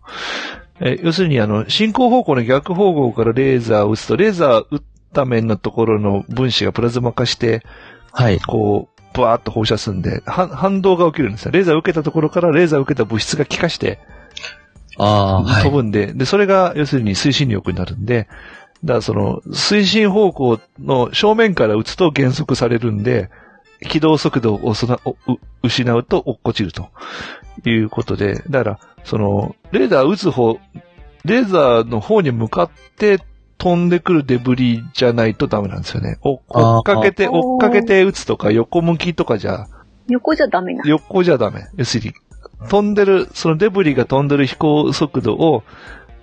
[0.80, 4.82] えー要するに、あの、進行方向の逆方向からレーザーを撃つと、レーザー撃っ
[5.14, 7.64] た面のところの分子がプラズマ化して、
[8.12, 8.40] はい。
[8.40, 11.52] こう、ブワーッと放射すんで、は反動が起きるんですよ。
[11.52, 14.00] レーザーを受けたところからレーザーを受けた物質が気化して
[14.98, 15.64] ああ、はい。
[15.64, 18.28] 飛ぶんで、で、それが要するに推進力になるんで、
[18.84, 23.30] だからその、推進方向の正面から撃つと減速されるんで、
[23.90, 24.74] 軌道速度を
[25.64, 26.90] 失うと落っこちると
[27.66, 30.60] いうことで、だから、その、レーザー撃つ方、
[31.26, 33.20] レーザーの方に向かって
[33.58, 36.18] 飛んでくるデブリじゃないとダメなんですよね。
[36.22, 39.68] お追っかけて、追っかけて撃つとか横向きとかじゃ、
[40.08, 40.84] 横じゃダメな。
[40.86, 41.68] 横じゃダメ。
[41.78, 42.14] 要するに、
[42.70, 45.64] 飛んでる、そのデブリが飛んでる飛行速度を、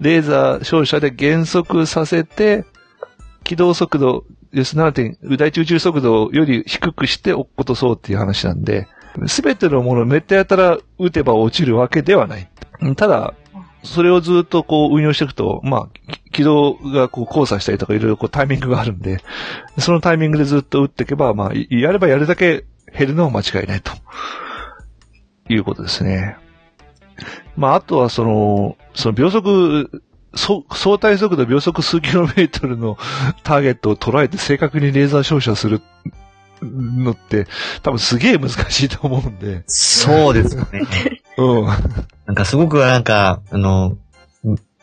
[0.00, 2.64] レーザー照射で減速させて、
[3.44, 8.86] 軌道速度、要するに 7.、大中宇宙速度より低くして落っことそうっていう話なんで、
[9.26, 12.48] すべてのものをめったやたら撃てば落ちるわけではない。
[12.96, 13.34] ただ、
[13.82, 19.18] それをずっとこう運用していくと、まあ、軌道がこう交差したりとかいろいろこうタイミングがあるんで、
[19.78, 22.64] そのタイミングでずっと撃っていけば、まあ、やればやるだけ
[22.96, 23.92] 減るのは間違いないと。
[25.48, 26.36] いうことですね。
[27.56, 30.02] まあ、あとはその、その秒速、
[30.34, 32.96] 相対速度秒速数キロメートルの
[33.42, 35.82] ターゲットを捉えて正確にレーザー照射する
[36.62, 37.46] のって、
[37.82, 39.62] 多分すげえ難しいと思うんで。
[39.66, 40.86] そうですよね。
[41.36, 41.64] うん。
[42.26, 43.96] なんかすごくなんか、あの、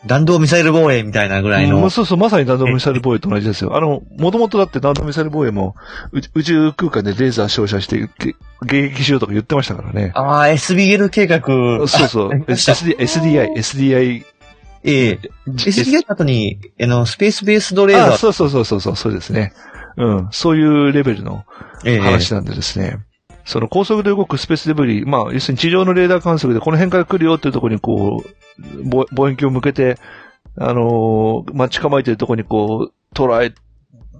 [0.06, 3.76] 弾道ミサイル防衛みたいなぐらいのうん、そうそう、まさに弾道ミサイル防衛と同じですよ。
[3.76, 5.76] あの、もともとだって弾道ミサイル防衛も、
[6.14, 8.08] 宇宇宙空間でレーザー照射して、げ
[8.64, 10.12] 迎撃しようとか言ってましたからね。
[10.16, 11.42] ああ、SBL 計画。
[11.88, 12.30] そうそう。
[12.48, 14.24] SD SDI、SDI。
[14.86, 15.20] ええ。
[15.48, 18.18] SBL 後に、あの、スペースベースドレーザあ、ー。
[18.18, 19.52] そうそうそうそうそう、そうですね。
[19.98, 20.28] うん。
[20.32, 21.44] そういうレベルの
[21.84, 23.00] ええ話なんでですね。
[23.50, 29.98] その高速で動くスペースデブリ、まあ、要するに地上のレーダー観測でこの辺から来るよっていうところにこう、望遠鏡を向けて、
[30.56, 33.52] あのー待ち構えてるところにこう、捉え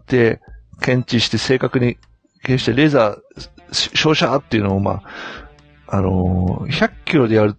[0.08, 0.42] て、
[0.82, 1.98] 検知して正確に
[2.42, 5.04] 検知してレーザー照射っていうのを、ま
[5.86, 7.56] あ、あのー100キロでやる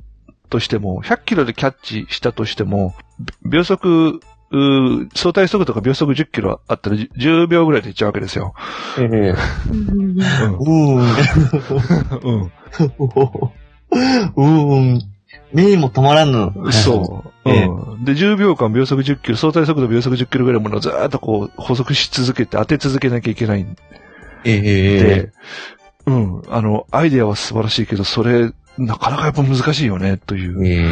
[0.49, 2.97] としても、100キロでキャッチしたとしても、
[3.49, 4.19] 秒速、
[4.53, 8.55] 相対速度が秒速10キロあったら10 10秒ぐらいでいっちゃうわけですよ。
[8.99, 9.07] ええ。
[9.07, 11.33] うんうーん。
[12.23, 12.53] うん。
[14.37, 15.01] うーん。
[15.53, 16.53] 目にも止まらぬ。
[16.73, 18.05] そう。
[18.05, 23.77] で、10秒間秒速10キロ、相対速度秒速10キロぐらいのものをずーっとこう、補足し続けて当て続けなきゃいけないん
[24.45, 24.99] ええ。
[24.99, 25.33] で、
[26.07, 26.43] うん。
[26.49, 30.67] あの、アイデアは素晴らしいけど、それ、なかなかやっぱ難しいよね、という。
[30.67, 30.87] ええ。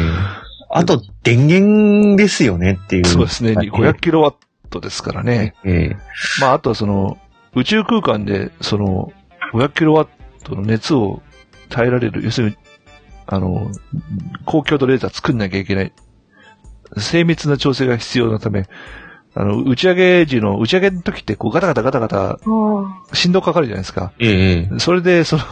[0.69, 3.05] あと、電源ですよねっていう。
[3.05, 3.55] そうですね。
[3.55, 4.35] はい500キロワッ
[4.69, 5.55] トですからね。
[5.65, 5.97] ええ。
[6.39, 7.17] まあ、あとはその、
[7.55, 9.11] 宇宙空間で、その、
[9.53, 10.07] 500キロワッ
[10.43, 11.21] トの熱を
[11.69, 12.57] 耐えられる、要するに、
[13.25, 13.71] あの、
[14.45, 15.93] 高強度レーザー作んなきゃいけない。
[16.97, 18.67] 精密な調整が必要なため、
[19.35, 22.39] あの、打ち上げ時の、打ち上げの時って、こう、ガタガタガタガタ、あ
[23.13, 24.11] 振動かかるじゃないですか。
[24.19, 24.79] ええ。
[24.79, 25.43] それで、その、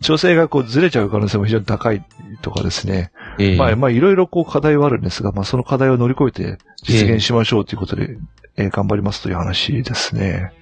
[0.00, 2.04] 調整がこうずれちゃう可能性も非常に高い
[2.42, 3.10] とかですね。
[3.38, 3.56] ええ。
[3.56, 8.18] まあ、まあ、いろいろこう課題はあるんですが、まあ、その課題を乗り越えて実現しましょうということで、
[8.56, 10.52] えー頑張りますという話ですね。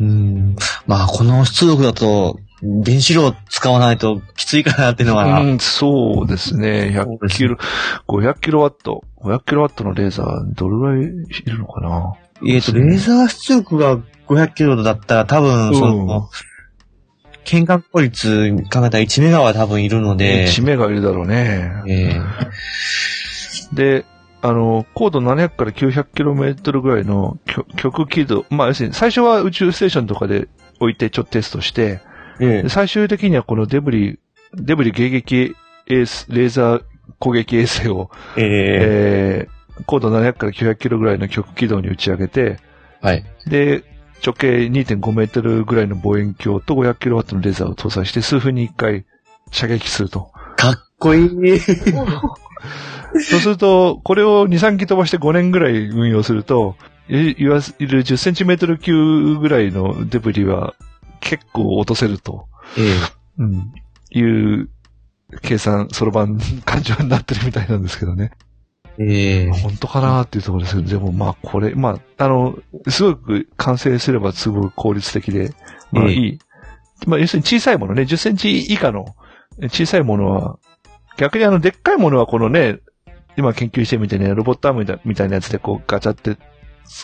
[0.00, 0.56] うん。
[0.86, 2.38] まあ、この出力だと、
[2.84, 6.90] 原子炉使わないときついかなっていうのは、うん、そうですね。
[6.94, 7.56] 100キロ、
[8.08, 12.14] 500キロワット、500キロワットのレーザー、どれぐらいいるのかな？
[12.46, 16.30] えっ、と、レーザー出力が500キロだったら多分、その、
[17.46, 21.82] 見学効率考えたら1メガは多分いるので、1メガいるだろうね。
[21.86, 22.20] え
[23.72, 24.04] で、
[24.42, 30.48] あの、高度700から900キロメートルぐらいの極極軌道、まあ要するに最初は宇宙ステーションとかで
[30.80, 32.00] 置いてちょっとテストして、
[32.40, 34.18] えで最終的にはこのデブリ、
[34.54, 35.56] デブリ迎撃
[35.86, 36.82] エース、レーザー
[37.18, 38.46] 攻撃衛星を、ええ。
[39.46, 42.58] えー、高度700から900キロぐらいの極軌道に打ち上げて、
[43.00, 43.24] はい。
[43.46, 49.06] で、で、直径2.5メートルぐらいの望遠鏡と500キロワットのレーザーを搭載して数分に1回
[49.50, 50.32] 射撃すると。
[50.56, 51.58] かっこいい。
[53.20, 56.76] そうすると、これを2、3機飛ばして5年ぐらい運用すると、
[57.08, 60.74] いいわゆる10センチメートル級ぐらいのデブリは
[61.20, 62.94] 結構落とせると、ええ
[63.38, 63.72] うん、
[64.10, 64.68] いう
[65.42, 68.32] 計算、そろばん感情になってるみたいなんですけどね。
[68.98, 69.50] ええ。
[69.50, 75.52] 本当かなっていうところですけど、でもまあこれ、まあ、あの、すごく完成すればすごく効率的で、
[75.92, 76.12] まあええ。
[76.12, 76.38] いい。
[77.06, 79.14] まあ要するに小さいものね、10センチ以下の
[79.62, 80.58] 小さいものは、
[81.16, 82.80] 逆にあの、でっかいものはこのね、
[83.36, 86.38] 今研究してみてね、ロボットアームみたいなやつでこうガチャって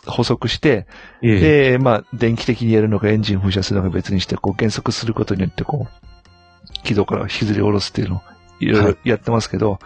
[0.07, 0.87] 補足して、
[1.23, 1.41] ええ。
[1.73, 8.21] で、まあ、電気的にやるのかエンジン噴射するのか別にして、こう減速することによってこう、軌道から引きずり下ろすっていうのを
[8.65, 9.79] いろいろやってますけど、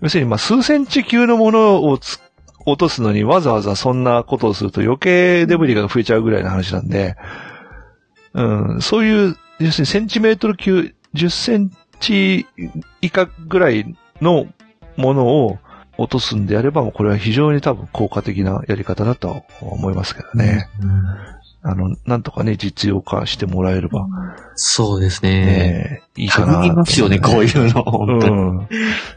[0.00, 2.20] 要するにまあ数センチ級のものをつ
[2.66, 7.16] 落とすのにわざわざそんなことをすると余計デブリが増えちゃうぐらいの話なんで、
[8.34, 12.46] うん、そういう、要するにセンチメートル級、10センチ
[13.00, 14.46] 以下ぐらいの
[14.96, 15.58] ものを
[15.98, 20.68] 落とすんであれば、これは非常に多分効果的なやり方だとは思いますけどね。
[21.62, 24.06] あの、なんとかね、実用化してもらえれば、
[24.54, 25.44] そうですね。
[25.44, 26.64] ね、いいかなと。
[26.64, 27.82] いますよね、こういうの。
[27.82, 28.68] 本当にうん。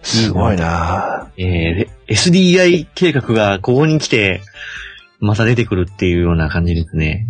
[0.02, 4.42] すごいなえーで SDI 計画がここに来て、
[5.20, 7.28] また出てくるっていうような感じですね。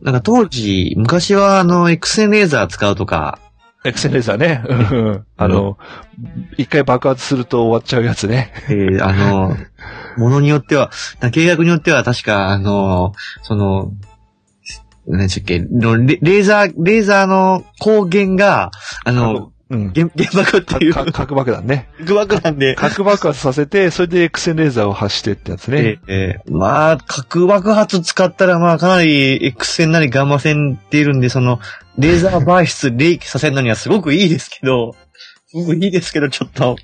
[0.00, 3.40] なんか当時、昔はあの、X 線レーザー使うとか、
[3.84, 4.62] エクセンレーザーね。
[4.66, 5.76] うんあの、
[6.56, 8.52] 一回爆発すると終わっちゃうやつね。
[8.68, 9.56] えーあの、
[10.16, 10.90] ものによっては、
[11.20, 13.12] な計画によっては確か、あの、
[13.42, 13.92] その、
[15.06, 18.70] 何でしたっけ、のレレーザー、レーザーの光源が、
[19.04, 19.92] あの、うん。
[19.94, 21.88] 原原爆っていう、か核爆弾ね。
[22.06, 26.00] 原爆なんで、核爆発させて、それでエクセンレーザーを発してってやつね。
[26.06, 31.60] ええまあ、核爆発使ったら、まあ、かなり X 線なりガンマ線っているんで、その、
[31.98, 34.94] レーザー媒質 冷気させるのにはすごくいいですけど、
[35.46, 36.76] すごくいいですけど、ちょっと、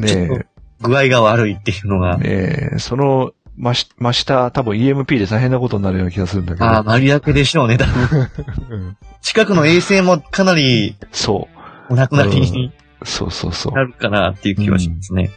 [0.00, 0.46] ね
[0.82, 6.66] 具合が悪いっていうのがえ、、ねえ、その、真し真下、多分 EMP で大変なことになるような気がするんだけど。
[6.66, 8.28] ああ、マリアケでしょうね、多分。
[8.70, 11.48] うん近くの衛星もかなりそ
[11.90, 13.06] お亡くなりにう。
[13.06, 13.72] そうそうそう。
[13.72, 15.30] なるかなっていう気はしますね。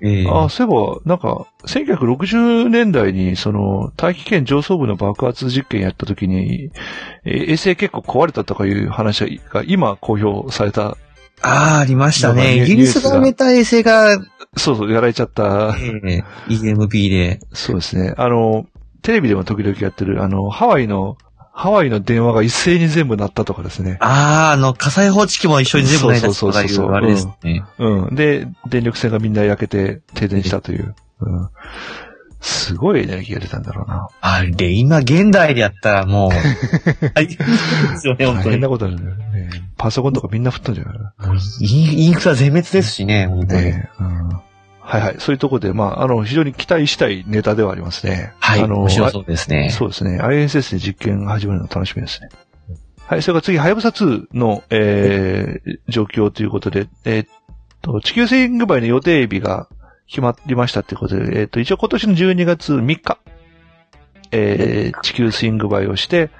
[0.00, 6.70] ええあ、そういえば、なんか、1960年代に、その、大気圏上層部の爆発実験やった時に、
[7.24, 10.96] えー衛星結構壊れたとかいう話が今公表された、
[11.44, 12.56] ああ、ありましたね。
[12.56, 14.18] イギリスが上げた衛星が、
[14.56, 15.76] そうそう、やられちゃった、
[16.06, 17.40] ええ EMP で。
[17.52, 18.14] そうですね。
[18.16, 18.66] あの、
[19.02, 21.18] テレビでも時々やってる、あの、ハワイの、
[21.52, 23.98] ハワイの電話が一斉に全部鳴ったとかですね。
[24.00, 27.64] ああ、あの、火災報知器も一緒に全部ないですとかいそうそうそうそうう、あれですね。
[27.78, 28.14] うん。
[28.14, 30.94] で、電力線がみんな焼けて停電したという。
[31.20, 31.48] うん。
[32.44, 34.08] すごいエネルギーが出たんだろうな。
[34.20, 36.30] あれ、今現代でやったらもう、
[37.16, 37.26] はい。
[37.26, 37.38] で
[37.96, 38.44] すよね、本当に。
[38.44, 39.50] 大変なことになるよね。
[39.78, 41.28] パソコンとかみんな吹っ飛んじゃうから。
[41.28, 43.62] もうインインフラ全滅ですしね、本当に。
[43.62, 44.28] ねうん
[44.86, 45.16] はいはい。
[45.18, 48.34] そういうところで、まあ、あの、非常に期待したいネタではありますね。
[48.38, 48.62] はい。
[48.62, 49.70] あの、面白そうですね。
[49.70, 50.20] そうですね。
[50.20, 52.28] ISS で実験が始まるの楽しみですね。
[53.06, 53.22] はい。
[53.22, 57.28] それから次、はやぶさ2の、えー、状況ということで、えーっ
[57.80, 59.68] と、地球スイングバイの予定日が
[60.06, 63.18] 決まりましたということで、えーっと、一応今年の12月3日、
[64.30, 66.30] えー、地球スイングバイをして、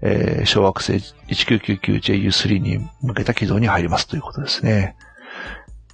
[0.00, 0.94] えー、小惑星
[1.28, 4.96] 1999JU3 に向けた軌道に入りますということですね。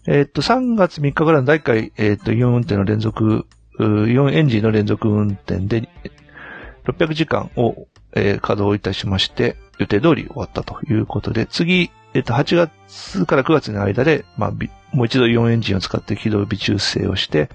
[0.06, 3.46] えーっと、3月3日からの第1回、えーっと、イオン運転の連続、
[3.78, 5.88] うーイオンエンジンの連続運転で、
[6.86, 14.52] 600時間を、えー稼働いたしまして、予定通り終わったということで、次、えっ、と、8月から9月の間で、まあ、
[14.92, 17.50] もう一度イオンエンジンを使って軌道微調整をして、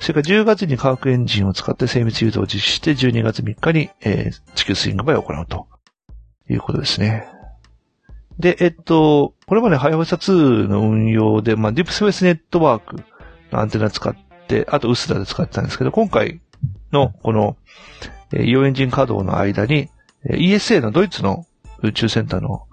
[0.00, 5.66] それから10月に化学エンジンを使って精密誘導を実施して、12月3日に、えー地球スイングバイを行うと
[6.50, 7.26] いうことですね。
[8.38, 12.96] で、えっと、これまでハヤブサ2の運用で、まあ、ディープスペースネットワーク
[13.52, 14.16] のアンテナ使っ
[14.48, 16.40] て、あとウスダで使ってたんですけど、今回
[16.90, 17.56] のこの、
[18.32, 19.90] えーイオエンジン稼働の間に、
[20.24, 21.46] えー ESA のドイツの
[21.82, 22.66] 宇宙センターの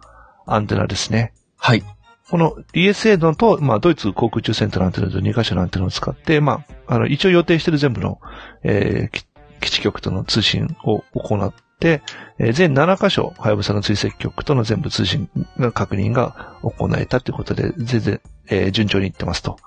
[0.54, 1.34] アンテナですね。
[1.58, 1.84] はい。
[2.30, 8.20] この ESA のと、まあ、ドイツ航空宇宙センターのアンテナと2箇所のアンテナを使って、まあ、あの、一応予定している全部の、
[8.64, 9.26] えーき
[9.62, 12.02] 基地局との通信を行って、
[12.38, 19.58] えー全7箇所、はやぶさの追跡局との全部通信の確認が行えたということで、全然、えー順調にいってますと。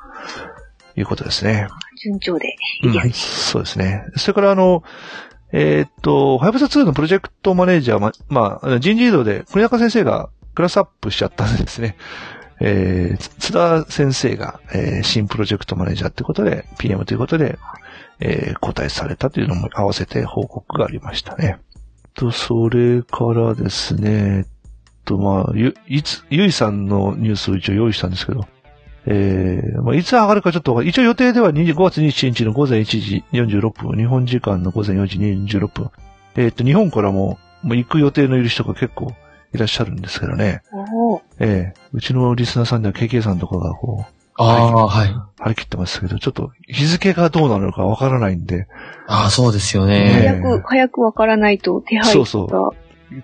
[0.97, 1.68] いうことですね。
[2.03, 2.55] 順調で。
[2.85, 4.05] うんはいそうですね。
[4.16, 4.83] それからあの、
[5.53, 11.97] えーっと、はやぶさ2のプロジェクトマネージャーは、まあ、人事異動で、国中先生がクラスアップしちゃったんですね。
[12.65, 17.59] えー、津田先生が、えー新プロジェクトマネージャーということで、PM ということで、
[18.21, 21.59] えー交代されたというのも合わせて報告がありましたね。
[22.15, 24.47] と、それからですね、
[25.05, 28.47] と、まあ、ゆ、いつ、ゆいさんのニュースを一応用意したんですけど、
[29.07, 35.91] えー、まあ、いつ上がるかちょっと一応予定では25月27日の午前1時46分、日本時間の午前4時46分。
[36.37, 39.15] えっ、と、日本からも、もう行く予定のいる人が結構
[39.55, 40.62] いらっしゃるんですけどね。
[41.38, 45.15] ええうちのリスナーさんでは KK さんとかがこう、ああ、はい。
[45.38, 48.67] 張り切ってますけど、ちょっと日付がどうなのかわからないんで、
[49.07, 50.12] ああ、そうですよねね。
[50.12, 52.12] 早く、早くわからないと手配が。
[52.12, 52.75] そうそ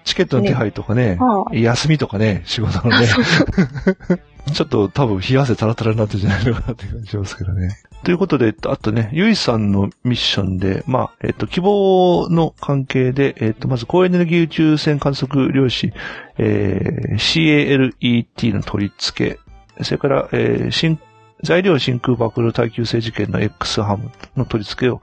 [0.05, 3.09] チケットの手配とかね、はあ休みとかね、仕事のあ、ね。
[4.53, 7.77] ちょっと多分冷や汗タラタラになってるんじゃないのかなって感じしますけどね。
[8.05, 15.93] ということで、あとね、ゆいさんのミッションで、まあ、えっと、希望の関係で、えっと、まず高エネルギー宇宙船観測量子、
[16.39, 19.37] えー CALET の取り付
[19.79, 20.99] け、それから、えー新
[21.43, 25.01] 材料真空爆露耐久性事件の X ハムの取り付けを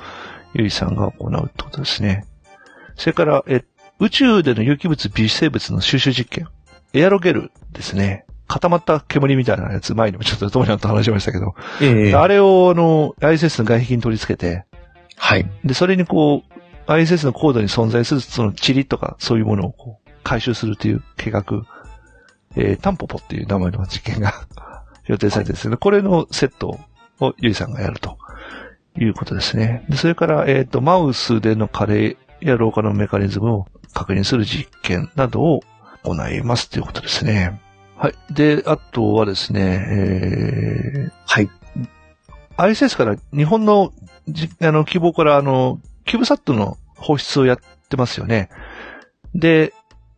[0.53, 2.25] ゆいさんが行うってことですね。
[2.95, 3.63] それから、え
[3.99, 6.47] 宇宙での有機物、微生物の収集実験。
[6.93, 8.24] エアロゲルですね。
[8.47, 14.65] 固まった煙みたいなやつ、前にもちょっとトモちゃんと話しましたけど、ええあれを、あの、ISS の外壁に取り付けて、
[15.17, 15.49] はい。
[15.63, 21.43] で、それにこう、ISS の高度に存在するその塵とかそういうものをこう回収するという計画、
[22.55, 24.33] えータンポポっていう名前の実験が
[25.07, 26.79] 予定されてですね、これのセット
[27.19, 28.17] をゆいさんがやると
[28.97, 29.85] いうことですね。
[29.89, 35.61] で、それから、えっ、と、マウスでの加齢や老化のメカニズムを確認する実験などを
[36.03, 37.61] 行いますということですね。
[37.97, 38.33] はい。
[38.33, 41.49] で、あとはですね、えー、はい。
[42.57, 43.91] ISS から日本の
[44.27, 48.49] じあの希望からあの、キューブサットの放出をやってますよね。
[49.33, 49.73] で、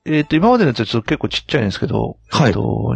[0.06, 2.96] えっ、と、今までのやつはちょっと結構ちっちゃいんですけど、はいえっと、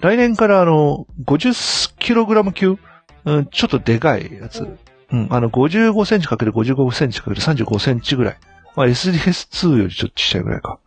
[0.00, 2.78] 来年からあの、50kg 級、
[3.24, 4.66] うん、ちょっとでかいやつ。
[5.10, 8.36] うん、あの、55センチ ×55 センチ ×35 センチぐらい。
[8.74, 10.78] まあ、SDS2 よりちょっとちっちゃいぐらいか。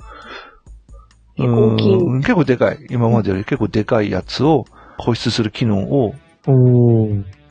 [1.38, 2.80] 結構大きいうん結構でかい。
[2.90, 4.66] 今までより結構でかいやつを
[4.98, 6.14] 放出する機能を。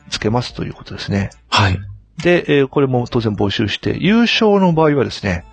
[0.09, 1.29] つけますということですね。
[1.49, 1.79] はい。
[2.23, 5.43] で、えーこれも当然募集して、優勝の場合はですね、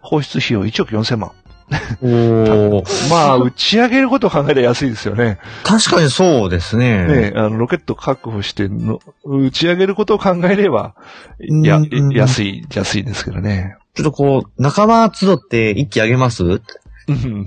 [0.00, 1.32] 放出費用1億4000万。
[3.10, 5.38] まあ、打ち上げることを考えたら安いですよね。
[5.64, 7.06] 確かにそうですね。
[7.06, 10.94] ね、あの、ロケット確保しての、打ち上げることを考えれば、
[11.38, 13.76] やうん、安い、安いんですけどね。
[13.94, 16.60] ちょっとこう、仲間集って一気上げます
[17.08, 17.46] うん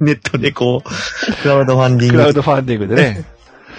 [0.00, 2.18] ネットでこう、クラウドファンディング。
[2.18, 3.24] クラウドファンディングでね。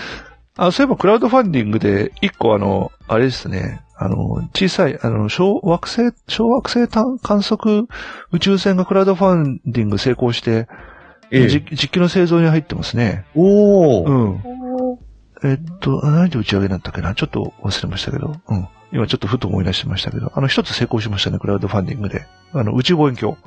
[0.57, 4.17] あ、そういえばクラウドファンディングで、一個あの、あれですね、あの、
[4.53, 7.87] 小さい、あの、小惑星、小惑星探観測
[8.31, 10.67] 宇宙船がクラウドファンディング成功して、
[11.29, 13.25] ええじ実機の製造に入ってますね。
[13.35, 14.07] おー。
[14.07, 14.43] うん。
[15.43, 17.13] えっと、何で打ち上げなんだっけな？
[17.15, 18.33] ちょっと忘れましたけど。
[18.47, 18.67] うん。
[18.93, 22.25] 今ちょっとふと思い出してましたけど、あの一つ成功しましたね、クラウドファンディングで。
[22.53, 23.37] あの、宇宙望遠鏡。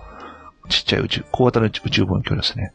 [0.70, 2.72] ちっちゃい宇宙、小型の宇宙望遠鏡ですね。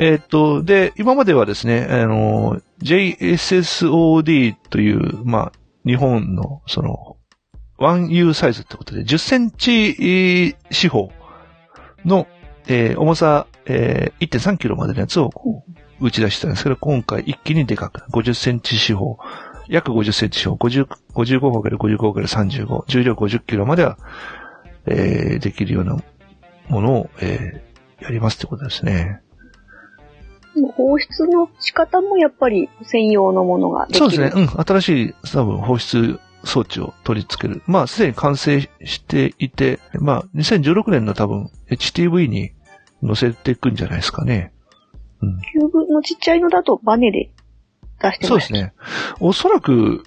[0.00, 5.52] えーっと、で、今まではですね、あの、JSSOD という、まあ、
[5.84, 7.16] 日本の、その、
[7.78, 11.10] 1U サイズってことで、10センチ四方
[12.04, 12.28] の、
[12.68, 15.30] えー重さ、えー1.3キロまでのやつを
[16.00, 19.18] 打ち出してたんですけど、今回一気にでかく、50センチ四方、
[19.68, 23.98] 約50センチ四方、50 55×55×35、重量50キロまでは、
[24.86, 25.96] えーできるような
[26.68, 27.68] ものを、えー
[28.00, 29.20] やりますってことですね。
[30.76, 33.98] 放出の仕方もやっぱり専用のものができる。
[33.98, 34.42] そうですね。
[34.42, 34.64] うん。
[34.64, 37.62] 新しい、多分、放出装置を取り付ける。
[37.66, 42.52] まあ、すでに完成していて、まあ、2016年の多分、HTV に
[43.04, 44.52] 載せていくんじゃないですかね。
[45.20, 47.30] キューブのちっちゃいのだとバネで
[48.00, 48.28] 出してま。
[48.28, 48.72] そうですすね。
[49.20, 50.04] おそらく、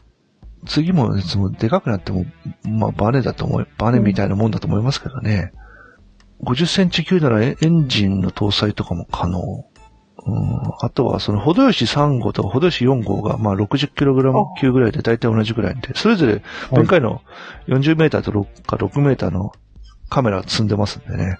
[0.65, 2.25] 次もいつもでかくなっても、
[2.63, 5.53] まあ、バネだと思い、バネみたいなもんだと思いますけどね。
[6.43, 9.65] 50センチ級ならエエンジンの搭載とかも可能。
[10.23, 17.21] うん、あとは、その、程よし3号と程よし4号が、まあ、60kg 級ぐらいで大体同じぐらいで、それぞれ分解の
[17.67, 19.51] 40メーターと6か6メーターの
[20.09, 21.39] カメラが積んでますんでね。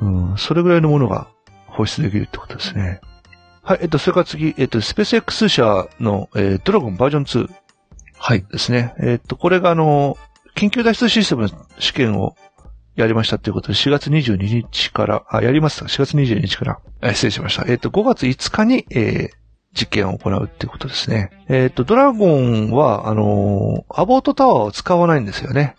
[0.00, 1.28] うん、それぐらいのものが
[1.66, 3.00] 放出できるってことですね。
[3.62, 7.50] はい、えっと、それから次、えっと、スペース X 社の、えードラゴンバージョン2
[8.18, 8.44] はい。
[8.50, 8.94] ですね。
[9.00, 10.18] えっと、これがあの、
[10.54, 12.36] 緊急脱出システムの試験を
[13.00, 14.36] やりましたということで、4月22
[14.70, 17.64] 日から、あ、やります4月22日から、え失礼しました。
[17.66, 19.40] えっと、5月5日に、えー
[19.72, 21.30] 実験を行うっていうことですね。
[21.48, 25.76] えっと、ドラゴンは、あのーアボートタワーを使わないんですよね。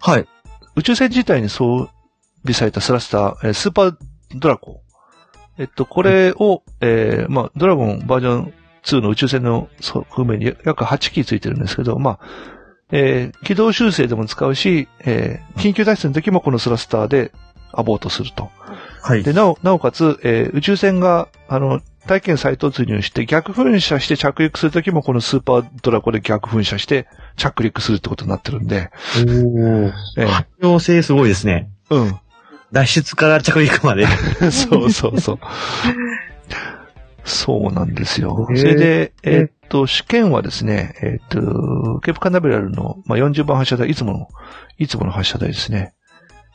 [0.00, 0.26] はい。
[0.76, 1.90] 宇宙船自体に装
[2.42, 3.96] 備されたスラスター、えースーパー
[4.36, 4.80] ドラコ。
[5.58, 8.54] えっと、これを、えーまあ、ドラゴンバージョン
[8.84, 12.20] 2の宇宙船の側面に約8機ついてるんですけど、まあ、
[12.90, 17.32] えー軌道修正でも使うし、えー緊急脱出の時もこのスラスターで
[17.72, 18.50] アボートすると。
[19.02, 19.22] はい。
[19.22, 29.92] で、なお、なおかつ、えー宇宙船が、あの、体験再突入して逆噴射して着陸するときもこのスーパードラコで逆噴射して着陸するってことになってるんで、おー。
[30.16, 31.68] えー発表性すごいですね。
[31.90, 32.14] うん。
[32.72, 34.06] 脱出から着陸まで。
[34.50, 35.38] そうそうそう。
[37.28, 38.46] そうなんですよ。
[38.48, 44.28] それで、えーっと、試験はですね、えーっと、ケープカナベラルの、まあ、40番発射台、いつもの、
[44.78, 45.94] いつもの発射台ですね。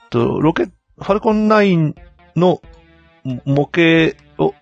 [0.09, 1.95] と、ロケ、ファルコン9
[2.35, 2.61] の
[3.45, 4.53] 模型を、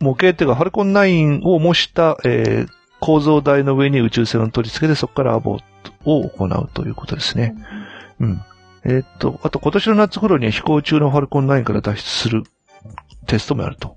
[0.00, 5.58] 模型っていうか、ファルコン9を模した、えー構造台の上に宇宙船を取り付けて、そこからアボ
[6.04, 7.54] を行うということですね。
[8.20, 8.42] うん。
[8.84, 12.44] えーっと、あと今年の夏頃には飛行中のファルコン9から脱出する
[13.26, 13.96] テストもやると。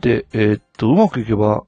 [0.00, 1.64] で、えーっと、うまくいけば、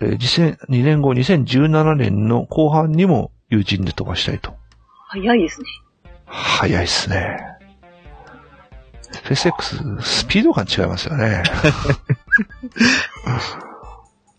[0.00, 4.54] えー、2002年後、2017年の後半にも友人で飛ばしたいと。
[5.08, 5.66] 早いですね。
[6.26, 7.38] 早いっすね。
[9.24, 11.42] FSX、スピード感違いますよね。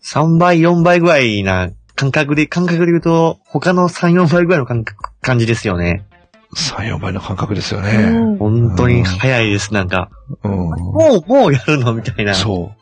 [0.02, 6.06] 3倍、4倍ぐらいな感覚で、感覚で言うと、他の3、4倍ぐらいの感覚、感じですよね。
[6.56, 8.10] 3、4倍の感覚ですようね。
[8.10, 8.38] ん。
[8.38, 10.08] 本当に早いです、なんか。
[10.42, 10.52] うん。
[10.52, 11.92] もう、もうやるの？
[11.94, 12.34] みたいな。
[12.34, 12.72] そ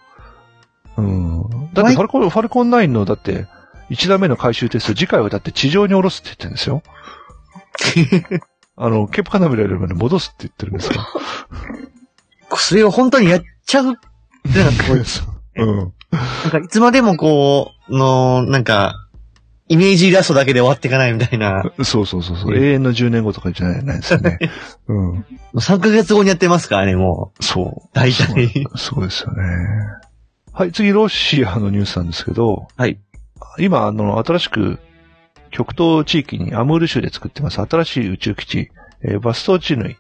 [0.99, 1.03] う。
[1.03, 1.73] うん。
[1.73, 3.47] だってファルコン、ファルコン9の、だって、
[3.91, 6.83] 1段目の回収テスト、次回はだって地上に下ろすって言ってるんですよ。
[8.77, 11.05] あの、ケープカナベラよりまで戻すって言ってるんですよ。
[12.57, 13.95] それを本当にやっちゃうっ
[14.53, 15.27] てのがすごいです。
[15.57, 15.77] うん。
[15.77, 18.95] なんか、いつまでもこう、の、なんか、
[19.71, 21.63] イメージイラストだけで終わっていかないみたいな。
[21.83, 22.57] そうそうそうそう。
[22.57, 24.39] 永遠の10年後とかじゃないないですよね。
[24.89, 25.27] うん。
[25.55, 27.45] 3ヶ月後にやってますからね、もう。
[27.45, 27.89] そう。
[27.93, 28.67] 大体。
[28.77, 29.43] そうですよね。
[30.53, 32.99] はい、次、ロシアのニュースなんですけど、はい。
[33.59, 34.79] 今、あの、新しく、
[35.51, 38.71] 極東地域にアムール州で作ってます、新しい宇宙基地、
[39.03, 39.97] えーバストーチヌイ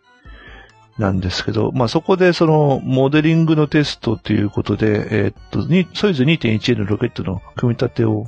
[0.98, 8.26] なんですけど、まあ、そこでその、モデリングのテストということで、えーっと、にソユーズ 2.1A のロケットの組み立てを、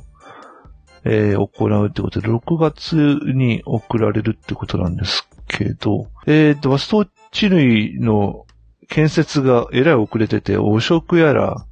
[1.03, 2.95] えー行うってことで、6月
[3.33, 8.45] に送られるってことなんですけど、えーっと、バストーチヌイの
[8.87, 11.65] 建設がえらい遅れてて、汚職やら、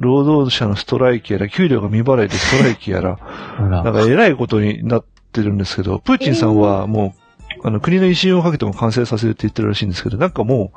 [0.00, 3.18] 労働者のストライキやら、給料が未払いでストライキやら、
[3.58, 7.14] なんか偉いことになってるんですけど、プーチンさんはも
[7.62, 10.72] う、あの、国の威信をかけても完成させるって言ってるらしいんですけど、なんかも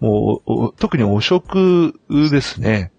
[0.00, 2.90] う、もう、お特に汚職ですね。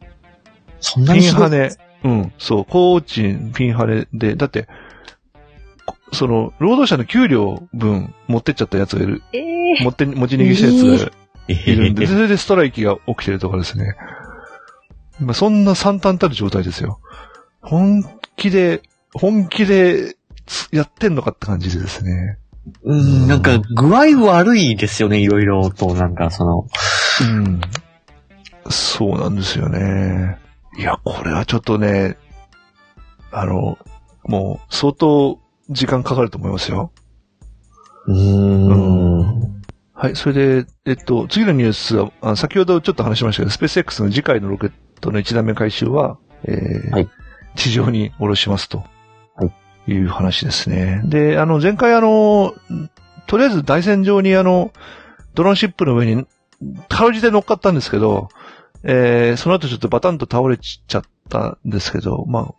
[0.79, 1.71] そんなにピンハネ。
[2.03, 4.69] うん、そう、工賃、ピンハネで、だって、
[5.85, 11.11] こその、労働者の給料分持ってっちゃったやつがいる、ええ持って、持ち逃げしたやつが
[11.47, 13.95] いるんで、えそれでストライキが起きてるとかですね。
[15.21, 16.99] まあ、そんな惨憺たる状態ですよ。
[17.61, 18.03] 本
[18.35, 18.81] 気で、
[19.13, 20.15] 本気で
[20.45, 22.37] つやってんのかって感じでですね。
[22.83, 26.67] うん、なんか具合悪いですよね、いろいろと、なんかその。
[27.21, 27.61] うん。
[28.69, 30.37] そうなんですよね。
[30.77, 32.17] いや、これはちょっとね、
[33.31, 33.77] あの、
[34.23, 36.91] もう相当時間かかると思いますよ。
[38.07, 39.61] うーん。
[39.93, 40.15] はい。
[40.15, 44.75] それで、えっと、次のニュースは、あ先ほどちょっと話しましたけど、スペース X の次回のロケット
[45.09, 47.09] の1段目回収は、えーはい
[47.53, 48.85] 地上に下ろしますと。
[49.35, 49.45] は
[49.87, 51.01] いいう話ですね。
[51.03, 52.53] で、あの、前回あの、
[53.27, 54.71] とりあえず台船上にあの、
[55.33, 56.25] ドローンシップの上に、
[56.87, 58.29] かろうじて乗っかったんですけど、
[58.83, 62.53] えーその後ちょっとバタンと倒れちゃったんですけど、ま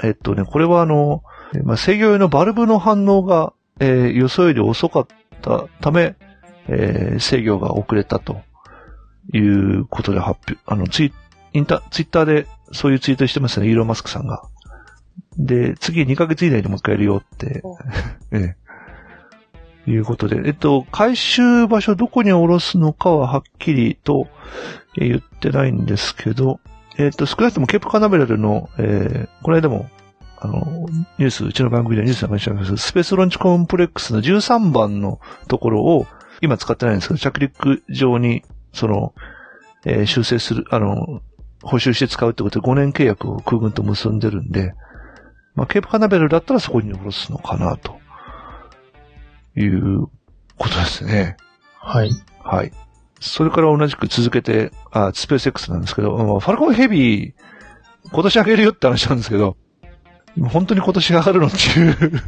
[0.00, 1.22] あ、えっとね、これはあの、
[1.54, 5.06] えーまあ、制御用のバルブの反応が、えー予想より遅かっ
[5.42, 6.14] たため、
[6.68, 8.42] えー制御が遅れたと
[9.32, 11.12] いうことで発表、あの、ツイ
[11.56, 14.42] インタツイッターでそういうツイートしてますね、イーロン・マスクさんが。
[15.38, 17.62] で、次2ヶ月以内にもう一回やるよって、
[18.32, 18.56] え
[19.86, 24.28] え、いうことで、えっと、回収場所どこに下ろすのかははっきりと
[24.98, 26.60] えー言ってないんですけど、
[26.98, 29.88] えっと、少なくともケープカナベラルの、えーこの間も、
[30.38, 30.86] あの、
[31.18, 36.06] ニュース、うちの番組でニュースなんかにしたんですスペースロンチコンプレックスの13番のところを、
[36.40, 38.42] 今使ってないんですけど、着陸場に、
[38.72, 39.14] その、
[39.84, 41.22] えー修正する、あの、
[41.66, 44.72] 補修して使うってことで5年契約を空軍と結んでるんで、
[45.54, 47.98] まあ、ケープカナベラルだったらそこに下ろすのかな、と
[49.56, 50.06] いう
[50.58, 51.36] ことですね。
[51.80, 52.10] はい。
[52.42, 52.72] はい。
[53.20, 57.32] それから同じく続けて、あ、スペース X なんですけど、まあファルコンヘビー、
[58.12, 59.56] 今年上げるよって話なんですけど、
[60.50, 62.22] 本当に今年上がるのっていう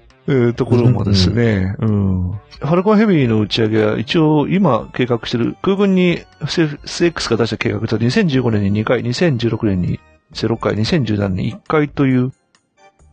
[0.28, 2.30] えーところもですね、うん。
[2.30, 9.98] ファルコンヘビーの打ち上げは一応今計画してる、空軍に SX が出した計画と2015年に2回、2016年に
[10.32, 12.32] 0回、2017年に1回という、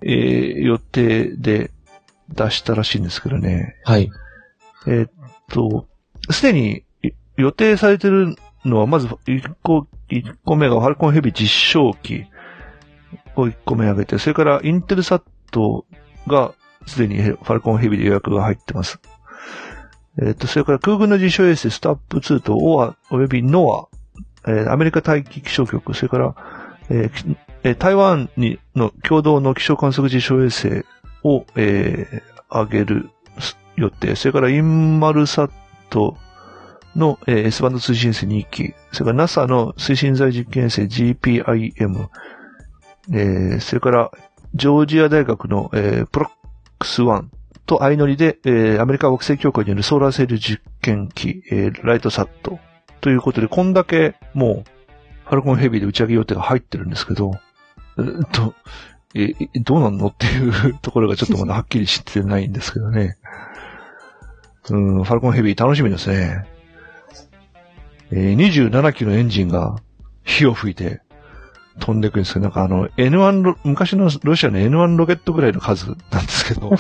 [0.01, 1.72] えー予定で
[2.30, 3.76] 出したらしいんですけどね。
[3.86, 4.12] はい。
[4.88, 5.12] えーっ
[5.49, 5.88] と、
[6.30, 8.36] すでにい予定されてる
[8.66, 12.26] のは、まず1個、一個目がファルコンヘビー実証機
[13.36, 15.86] を1個目上げて、それからインテルサット
[16.28, 16.53] が
[16.86, 18.99] すでにファルコンヘビで予約が入ってます。
[20.21, 23.89] えーっと、それから空軍の実証衛星スタップ2とオアおよびノ
[24.45, 26.36] ア、えーアメリカ大気気象局、それから、
[26.89, 27.09] え
[27.63, 30.86] えー台湾にの共同の気象観測実証衛星
[31.23, 33.11] を、えー上げる
[33.75, 34.15] 予定。
[34.15, 35.51] それから、インマルサッ
[35.91, 36.17] ト
[36.95, 38.73] の、えー S バンド通信衛星2機。
[38.91, 42.07] それから NASA の推進剤実験衛星 GPIM。
[43.11, 44.11] えーそれから、
[44.55, 46.30] ジョージア大学の、えープロッ
[46.80, 47.25] クス1
[47.65, 52.59] と相乗りで、えーアメリカ惑星協会によるソーラーセール実験機、えーライトサット。
[53.01, 54.69] ということで、こんだけもう、
[55.25, 57.32] ファルコンヘビーで打ち上げ予定が入ってるんですけど、
[57.97, 58.55] えっと、
[59.15, 63.17] え、どうなんのっていう ところがちょっとまだはっきり知ってないんですけどね。
[64.69, 66.45] うん、ファルコンヘビー楽しみですね。
[68.11, 69.75] えー27機のエンジンが
[70.23, 71.01] 火を吹いて
[71.80, 76.71] 飛んでいくんですけど、なんかあの N1 ロ、昔のロシアの N1 ロケットぐらいの数なんですけど。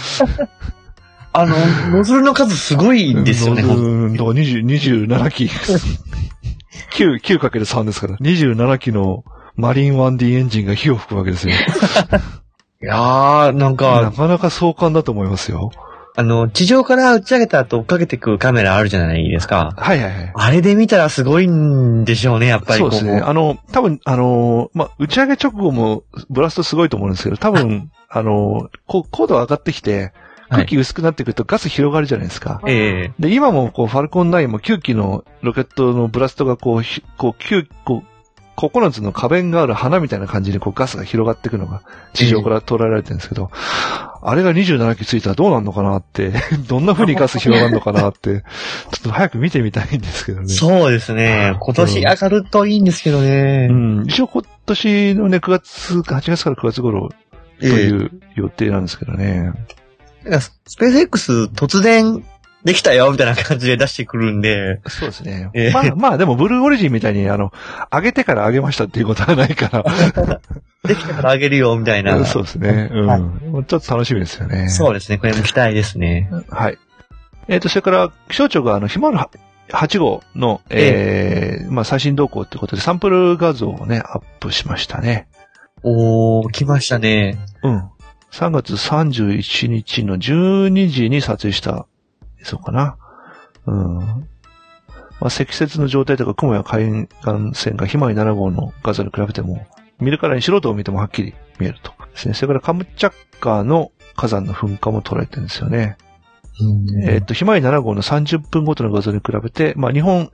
[1.31, 1.55] あの、
[1.91, 5.49] ノズルの数すごいですよね、ほんとうん、だから20 27機。
[6.91, 8.15] 9、9×3 ですから。
[8.17, 9.23] 27機の
[9.55, 11.53] マリン 1D エンジンが火を吹くわけですよ。
[12.81, 15.71] いやー、なんなか、かなか壮観だと思いますよ。
[16.19, 19.73] あの、地上から打ち上げた後追っかけてくカメラあるじゃないですか。
[19.77, 20.31] はいはいはい。
[20.35, 22.79] あれで見たらすごいんでしょうね、やっぱり。
[22.79, 23.21] そうですね。
[23.21, 30.11] あの、多分、あの、まあ、打ち上げ直後もブラストすごいと思うんですけど、多分、あの、こう高度上がってきて、
[30.49, 32.59] 空気薄くなってくるとガス広がるじゃないですか。
[32.67, 38.09] ええで、今もこう、ファルコン9も9機のロケットのブラストがこう、ひこう、9、こう、
[38.67, 41.81] 9つの花弁がある花みたいな感じにこうガスが広がっていくのが
[42.13, 43.51] 地上から捉えられてるんですけど、
[44.21, 46.33] あれが27機ついたらどうなるのかなって、
[46.67, 48.41] どんな風にガス広がるのかなって、
[48.91, 50.47] ちょっと早く見てみたいんですけどね。
[50.47, 51.55] そうですね。
[51.59, 53.67] 今年上がるといいんですけどね。
[53.69, 54.03] うん。
[54.07, 57.09] 一応今年のね、9月、8月から9月頃
[57.59, 59.53] という予定なんですけどね。
[60.23, 62.23] なんかスペース X 突然
[62.63, 64.81] できたよ、みたいな感じで出してくるんで。
[64.87, 65.49] そうですね。
[65.53, 67.53] ええまあ、まあでも、ブルーオリジンみたいに、あの、
[67.91, 69.83] 上げてから上げましたっていうことはないから。
[70.83, 72.23] できたからあげるよ、みたいな。
[72.25, 72.89] そうですね。
[72.91, 73.65] うん。
[73.65, 74.67] ちょっと楽しみですよね。
[74.69, 75.17] そうですね。
[75.17, 76.29] これも期待ですね。
[76.49, 76.77] はい。
[77.47, 79.39] えっ、と、それから、気象庁が、あの、ひまわり
[79.69, 85.27] 8号の、えーまあ、最新動向ってことで、サンプル画像をね、アップしましたね。
[85.83, 87.37] おー、来ましたね。
[87.63, 87.89] うん。
[88.31, 91.87] 3月31日の12時に撮影した
[92.41, 92.97] 映像かな。
[93.65, 93.97] うん。
[95.19, 97.07] まあ、積雪の状態とか雲や海
[97.53, 99.67] 岸線がひまわり7号の画像に比べても、
[99.99, 101.91] 見るからに素人を見てもはっきり見えると。
[102.11, 102.33] ですね。
[102.33, 105.97] それからカムチャッカの火山の噴火も捉えてるんですよね。
[106.61, 110.29] うんえっ、と、ひまわり7号の30分ごとの画像に比べて、まあ、日本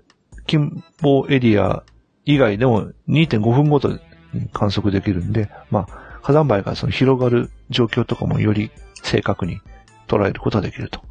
[0.47, 1.83] 近傍エリア
[2.25, 3.99] 以外でも2.5分ごとに
[4.53, 8.71] 観測できるんで、まあ、火山灰がその広がる状況とかもより
[9.03, 9.59] 正確に
[10.07, 11.01] 捉えることができると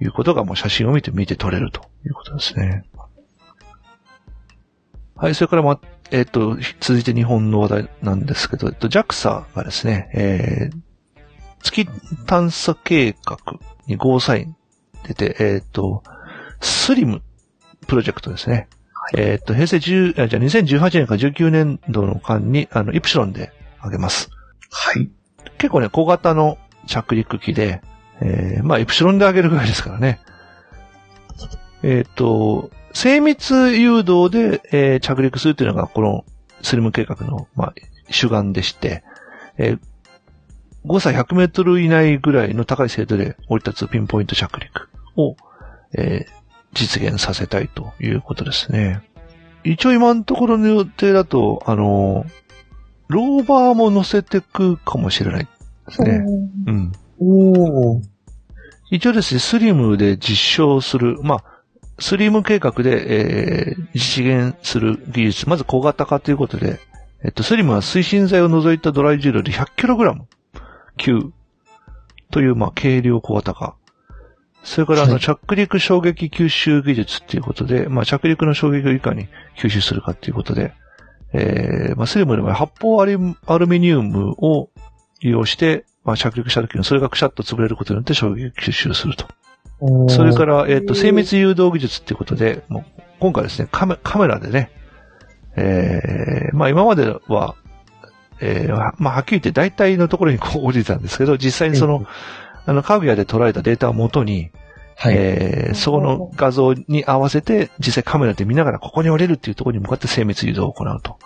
[0.00, 2.84] いうことがもう写真を見て見て取れるということですね。
[5.16, 5.80] はい、それからまあ、
[6.10, 10.80] えっ、と、続いて日本の話題なんですけど、えっと、JAXA がですね、えー、
[11.62, 11.86] 月
[12.26, 13.38] 探査計画
[13.86, 14.56] にゴーサイン
[15.06, 16.02] 出て、えっ、と、
[16.60, 17.22] スリム
[17.86, 18.68] プロジェクトですね。
[19.14, 23.52] えっ、と、平成10、あじゃあ2018年から19年度の間に、あの、イプシロンで
[23.84, 24.30] 上げます。
[24.70, 25.10] はい。
[25.58, 27.82] 結構ね、小型の着陸機で、
[28.22, 30.20] えー、まあ、イプシロンで上げるぐらいですからね。
[31.82, 36.24] えっ、と、精密誘導で、えー着陸するというのが、この
[36.62, 37.74] スリム計画の、まあ、
[38.10, 39.02] 主眼でして、
[39.56, 39.80] えー
[40.86, 45.36] 誤差100メートル以内ぐらいの高い精度で降り立つピンポイント着陸を、
[45.92, 46.40] えー
[46.72, 49.02] 実現させたいということですね。
[49.64, 52.24] 一応今のところの予定だと、あの、
[53.08, 55.48] ローバーも乗せてくかもしれない
[55.88, 56.24] ですね。
[56.66, 56.92] うん。
[57.20, 58.02] おー。
[58.90, 61.44] 一応ですね、スリムで実証する、まあ、
[62.00, 66.80] スリム計画で、えー実現する技術、まず小型化ということで、
[67.22, 70.22] えっと、スリムは推進剤を除いたドライ重量で 100kg
[70.96, 71.32] 級
[72.30, 73.76] という、まあ、軽量小型化。
[74.62, 80.72] それから、あの、はい着陸衝撃吸収技術っていうことで、まあ、着陸の衝撃をいかに吸収するかっていうことで、
[81.32, 84.70] えー、まあ、スリムでは発泡アルミニウムを
[85.20, 89.26] 利用して、まあ、着陸した時にそれがくしゃっと潰れることによって衝撃を吸収すると。
[90.08, 94.70] それから、えっ、と、精密誘導技術っていうことで、もう今回ですね、カメカメラでね、
[95.56, 97.54] えー、まあ今までは、
[98.40, 102.04] えー、まあはっきり言って大体のところにこう 降りてたんですけど、実際にその、
[102.66, 104.50] あの、カグヤで捉えたデータをもとに、
[104.96, 105.14] はい。
[105.16, 111.16] えー、そこの画像に合わせて、実際カメラで見ながらここに降りるっていうところに向かって精密誘導を行うと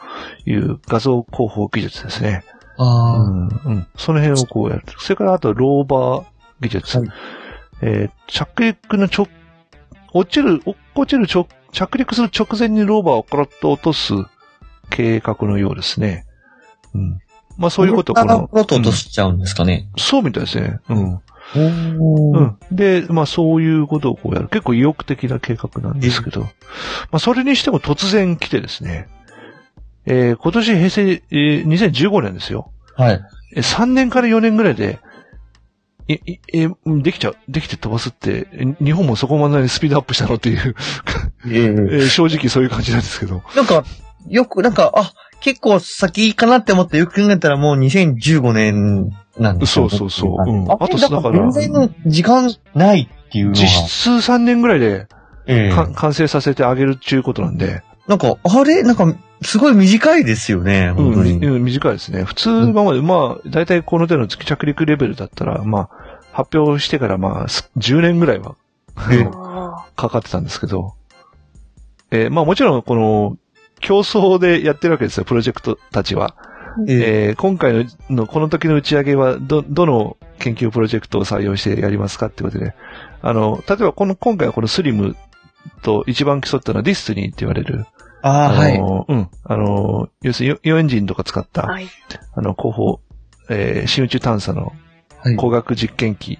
[0.46, 2.44] いう画像広報技術ですね。
[2.78, 3.86] うあん、うん。
[3.96, 4.84] その辺をこうやる。
[4.98, 6.24] それからあと、ローバー
[6.60, 6.98] 技術。
[6.98, 7.08] はい
[7.82, 9.28] えー着陸の直、
[10.12, 14.14] 落ちる、落っこちる直、着陸する直前にローバーをコロッと落とす
[14.90, 16.24] 計画のようですね。
[16.94, 17.20] うん。
[17.58, 17.70] まああ。
[17.70, 19.88] そういうことをこの、ロト落としちゃうんですかね。
[19.96, 20.78] そうみたいですね。
[20.88, 21.14] うん。
[21.14, 22.40] おうー。
[22.40, 22.58] ん。
[22.72, 24.48] で、まあそういうことをこうやる。
[24.48, 26.40] 結構意欲的な計画なんですけど。
[26.40, 26.48] ま
[27.12, 29.08] あそれにしても突然来てですね。
[30.06, 32.70] えー今年平成、えー2015年ですよ。
[32.96, 33.20] はい。
[33.56, 34.98] え3年から4年ぐらいで、
[36.08, 36.18] え、
[36.84, 40.74] うんできちゃう、できて飛ばすって、え日本もそこまでにスピードアップしたのっていう、
[41.46, 43.42] えええー正直そういう感じなんですけど。
[43.56, 43.84] なんか、
[44.28, 53.52] よく、なんか、あ、結構先かなって思ってよく考えたらもう2015年なんですよそうそうそううんああとと、だから、全然の時間ないっていう。
[53.52, 55.06] 実質3年ぐらいで
[55.46, 58.82] ええか完成させてあげるっていうことなんで、なんか、あれ？
[58.82, 61.32] なんか、すごい短いですよね、うん、本当に。
[61.46, 62.24] うん短いですね。
[62.24, 68.56] 普通、今まで、まあ、大体この手の月着陸レベルだったら、まあ、発表してからまあ、す10年ぐらいは、
[69.96, 70.94] かかってたんですけど、
[72.10, 73.36] えーまあもちろん、この、
[73.80, 76.34] 競争でやってるわけですよ、プロジェクトたちは。
[76.88, 82.74] ええー今回のの、この時の打ち上げは、ど、どの研究プロジェクトを採用してやりますかってことで、
[83.22, 85.16] あの、例えばこの、今回はこの SLIM
[85.82, 87.86] と一番競ったのは DESTINY って言われる、
[88.22, 88.78] ああ、はい。
[88.78, 91.88] の、うん、あの、要するにイオンエンジンとか使った、ーはい。
[92.34, 93.00] あの、広報、
[93.50, 94.72] えー深宇宙探査の
[95.18, 96.38] はい工学実験機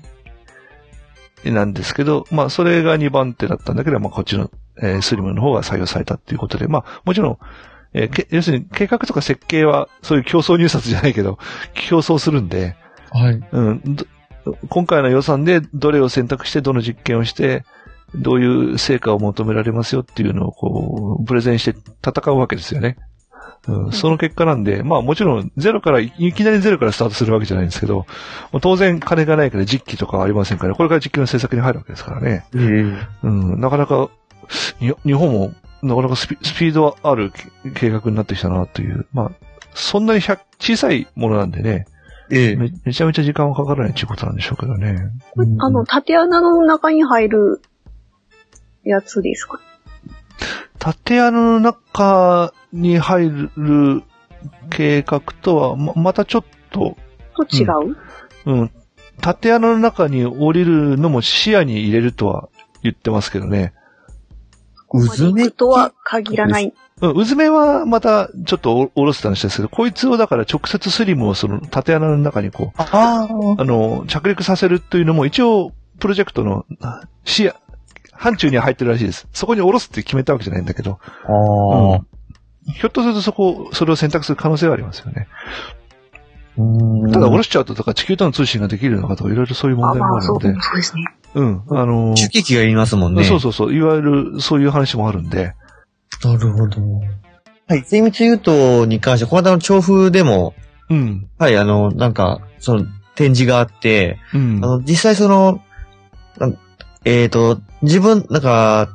[1.45, 4.51] なんですけど、まあ、それが2番手だったんだけど、まあ、こっちの、
[4.83, 7.39] えースリムの方が採用されたっていうことで、まあ、もちろん、
[7.93, 11.39] えーけ要するに計画とか設計は、そういう競争入札じゃないけど、
[11.75, 12.77] 競争するんで、
[13.11, 13.49] はい。
[13.53, 14.07] うん、ど
[14.69, 17.65] 今回の予算でどれを選択して、どの実験をして、
[18.15, 22.97] どういう成果を求められますよっていうのをこう、プレゼンして戦うわけですよね。
[23.67, 28.07] うん、その結果なんで、まあもちろんゼロから、いきなりゼロからスタートするわけじゃないんですけど、
[28.61, 32.45] 当然金がないから実機とかはありませんから、これから実機の制作に入るわけですからね。
[32.55, 32.61] ええ
[33.23, 34.11] うん、なかなか、
[34.81, 37.33] に日本もなかなかスピードある
[37.75, 39.31] 計画になってきたなという、まあ、
[39.75, 41.87] そんなに100小さいものなんでね、
[42.31, 42.57] ええ。
[42.57, 45.11] めめちゃめちゃ時間はかからないっていうことなんでしょうけどね。
[45.59, 47.61] あの、縦穴の中に入る
[48.85, 49.61] やつですか？
[50.79, 54.03] 縦穴の中に入る
[54.71, 56.97] 計画とはま、またちょっと、
[57.37, 57.97] と違う、
[58.47, 58.71] うん、
[59.21, 62.49] 縦穴の中に降りるのも視野に入れるとは
[62.83, 63.73] 言ってますけどね。
[64.87, 66.73] こまで行くとは限らない。
[67.01, 73.29] うん、うずめはまたちょっとおおろす話ですけど、こいつをだから直接スリムをその縦穴の中にこう、ああ。
[73.59, 76.67] あの、着陸させるというのも一応、プロジェクトの
[77.25, 77.55] 視野、
[78.17, 79.27] 範疇には入ってるらしいです。
[79.33, 82.01] そこに下ろすって決めたわけじゃないんだけど、ああ。
[82.73, 85.29] ひょっとするとそこ、それを選択する可能性はありますよね。
[86.57, 86.63] う
[87.09, 91.03] んただ、下ろしちゃうととか地球との通信ができるのかとか、いろいろそういう問あ題もあるので、そうですね。
[91.35, 93.25] うん、あの、中継機がいりますもんね。
[93.25, 95.55] そうそうそう、いわゆるそういう話もあるんで、
[96.23, 96.81] なるほど。
[97.67, 97.85] はい。
[97.85, 100.55] 精密誘導に関して、この間の調布でも、
[100.91, 105.61] うん、はい、あの、なんか、その、展示があって、うんあ、の、実際その、
[107.05, 108.89] えっ、と、自分、なんか、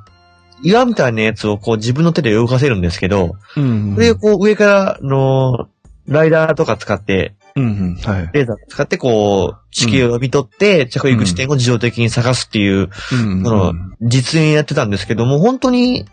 [0.64, 5.70] 岩みたいなやつをこう自分の手で動かせるんですけど、うん、それをこう上からあの、
[6.07, 8.30] ライダーとか使って、うん、うん、はい。
[8.34, 16.05] レーザー使ってこう、地形を読み取って、着陸地点を自動的に探すっていう、うん、その、実演やってたんですけども、本当に、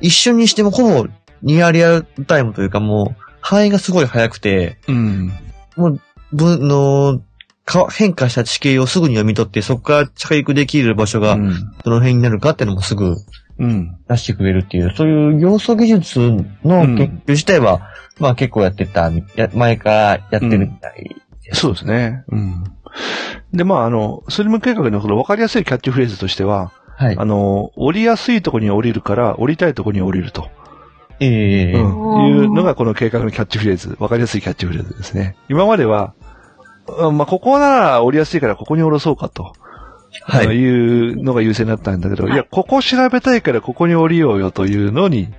[0.00, 1.08] 一瞬にしてもほぼ
[1.42, 5.32] ニアリアルタイムというかもう、範囲がすごい速くて、うん、
[5.76, 6.00] もう、
[6.32, 7.20] ぶの、
[7.64, 11.50] か変化した地形をすぐに読み取って、そこから着陸できる場所がうん、
[11.84, 13.16] どの辺になるかっていうのもすぐ
[13.58, 21.60] うん、出してくれるっていう、そういう要素技術の研究自体は、まあ結構やってた、や前からやってるみたいです。
[21.60, 22.24] そうですね。
[22.28, 22.64] うん。
[23.52, 27.24] で、まあ、あの、スリム計画のその分かりやすいキャッチフレーズとしては、はいあ。
[27.24, 30.48] の、降りやすいところに降りるから、降りたいところに降りると、
[31.20, 35.36] ええうん、いうのがこの計画のキャッチフレーズ、分かりやすいキャッチフレーズですね。
[35.48, 36.21] 今までは、うん
[36.86, 39.52] まあ、ここなら降りやすいからここに降ろそうかと。
[40.24, 45.32] はいあいうのが優先だったんだけど、はいいや、ここ調べたいからここに降りようよというのに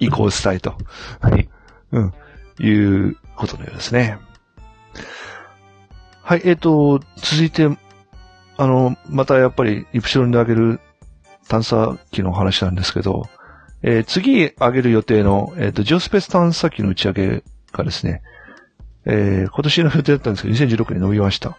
[0.00, 0.74] 移行したいと。
[1.20, 1.48] はい。
[1.92, 2.14] うん。
[2.58, 4.18] いうことのようですね。
[6.22, 7.68] はい、えっ、と、続いて、
[8.56, 10.80] あの、またやっぱり、イプシロンで上げる
[11.48, 13.28] 探査機の話なんですけど、
[13.82, 18.22] えー次上げる予定の、えっ、と、ジオスペース探査機の打ち上げがですね、
[19.06, 21.58] えー今年の予定だったんですけど、2016年に伸びました。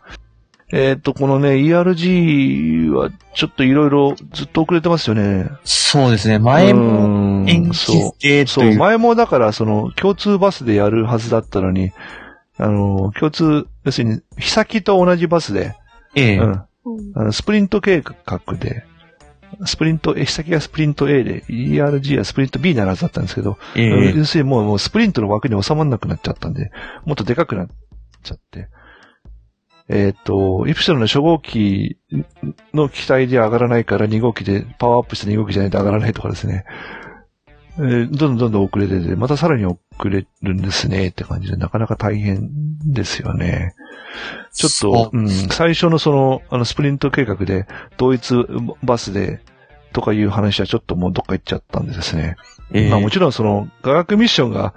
[0.73, 5.49] えっ、と、このね、ERG はちょっといろいろずっと遅れてますよね。
[5.63, 6.39] そうですね。
[6.39, 8.75] 前もうん延期そうそう。
[8.75, 11.93] 前もだから、その、共通バスでやるはずだったのに、
[12.57, 15.75] あの、共通、要するに、日先と同じバスで、
[16.15, 18.83] ええうん、うんあのスプリント計画で、
[19.65, 26.71] スプリント、先がスプリント A で、ERG はスプリント B になるはずだったんですけど、ええ要するにもうもうスプリントの枠に収まらなくなっちゃったんで、
[27.05, 27.67] もっとでかくなっ
[28.23, 28.69] ちゃって。
[29.89, 31.97] えっ、と、イプシロンの初号機
[32.73, 36.65] の機体で上がらないから2号機でパワーアップした2号機じゃないと上がらないとかですね。
[37.80, 42.49] えーどんどんどんどん遅れてて、またさらに遅れるんですねって感じで、なかなか大変
[42.86, 43.75] ですよね。
[44.53, 47.67] ちょっそと、うん、最初のその、あの、スプリント計画で、
[47.97, 48.34] 同一
[48.84, 49.41] バスで、
[49.93, 52.36] とかいう話はちょっともうどっか行っちゃったんでですね。
[52.73, 54.73] ええまあもちろんその、科学ミッションが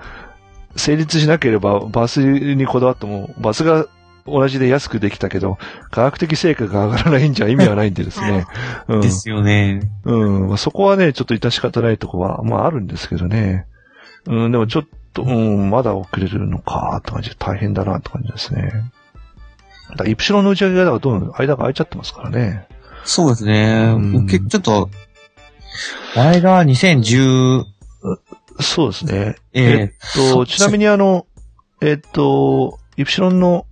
[0.77, 3.87] 成立しなければ、バスにこだわっても、バスが
[4.27, 5.59] 同じで安くできたけど、
[5.91, 8.47] 科学的成果が上がらないんじゃ意味はないんでですね。
[8.89, 9.01] うん。
[9.01, 9.81] ですよね。
[10.05, 10.49] うん。
[10.49, 13.67] まあ、そこはね、ちょっと致し方ないとこは、まああるんですけどね。
[14.27, 18.73] うん、でもちょっと、うん、まだ遅れるのか、って感じで大変だな、って感じですね。
[19.91, 22.67] だからイプシロンの打ち上げが、だからどんどん間が空いちゃってますからね。
[23.05, 23.95] そうですね。
[23.97, 24.91] うんけちょっと、
[26.15, 27.65] 前が2010、
[28.61, 29.37] そうですね。
[29.53, 31.27] ええっえと、ちなみにあの、
[31.81, 33.67] えっと、イプシロンの、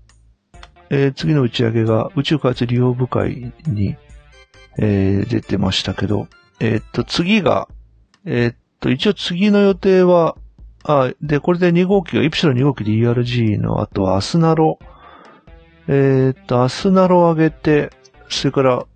[0.90, 3.96] えー次の打ち上げが宇宙開発利用部会に、
[4.78, 6.28] えー出てましたけど、
[6.60, 7.68] えっと、次が、
[8.24, 10.36] えっと、一応次の予定は、
[10.84, 14.78] あ、で、これで2号機が、イプシロン2号機で ERG の後はアスナロ、
[15.88, 17.90] えっと、アスナロを上げて、
[18.28, 18.86] それから、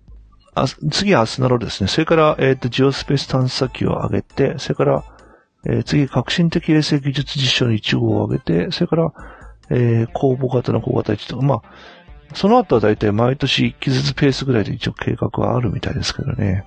[0.55, 1.87] あ次はアスナロですね。
[1.87, 5.03] それから、えっと、ジオスペース探査機を上げて、それから、
[5.65, 9.13] え次、革新的衛星技術実証の1号を上げて、それから、
[9.69, 11.61] えー公募型の小型1とか、まあ、
[12.33, 16.65] その後はだいたい毎年1機ずつペースぐらいで一応計画はあるみたいですけどね。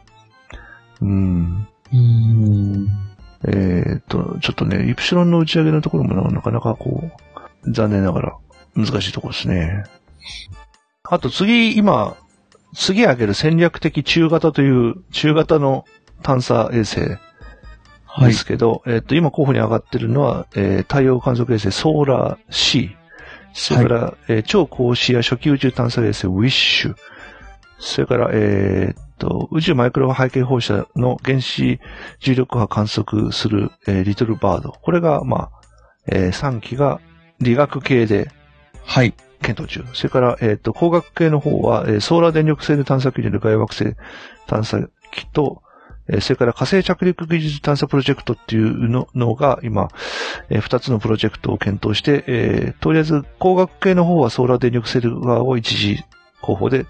[1.01, 1.69] うん。
[1.93, 2.89] うん。
[3.47, 7.11] えーっと、ちょっとね、イプシロンの打ち上げのところもなかなかこ
[7.65, 8.37] う、残念ながら
[8.75, 9.85] 難しいところですね。
[11.05, 12.17] あと次、今、
[12.75, 15.85] 次上げる戦略的中型という中型の
[16.23, 17.01] 探査衛星。
[18.21, 22.97] ですけど、えっと、今候補に上がってるのは、えー太陽観測衛星ソーラー C、
[23.53, 26.95] それから、えー超高視野初期宇宙探査衛星ウィッシュ、
[27.79, 31.79] それから、えーっと、宇宙マイクロ波背景放射の原子
[32.21, 34.73] 重力波観測する、えーリトルバード。
[34.73, 35.51] これが、まあ、
[36.07, 37.01] え3機が
[37.41, 38.31] 理学系で
[38.85, 39.13] はい。
[39.43, 39.85] 検討中。
[39.93, 43.97] それから、えっ、と、工学系の方は、えーソーラー電力性で探査機による外惑星
[44.47, 44.81] 探査
[45.13, 45.63] 機と、
[46.09, 49.89] えーそれから火星着陸技術探査プロジェクトっていうののが今、
[50.51, 56.05] えー二つのプロジェクトを検討して、えーとりあえず工学系の方はソーラー電力セル側を一時
[56.41, 56.87] 候補で、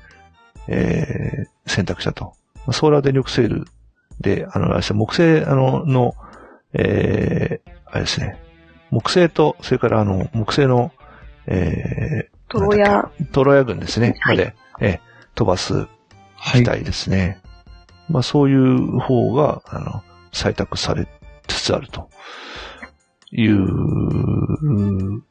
[0.69, 2.33] えー選択したと。
[2.59, 3.65] まあソーラー電力セル
[4.21, 6.15] で、あの、あれですね木星、あの、の、
[6.75, 8.39] えーあれですね、
[8.91, 10.93] 木星と、それからあの、木星の、
[11.47, 15.01] えトロヤ、ー、トロヤ軍ですね、はいまで、えー
[15.35, 15.89] 飛ばすは
[16.55, 16.63] 機。
[16.65, 17.41] 体ですね。
[18.09, 20.03] まあそういう方が、あの、
[20.33, 21.09] 採択され
[21.47, 22.09] つつあると
[23.33, 25.23] いう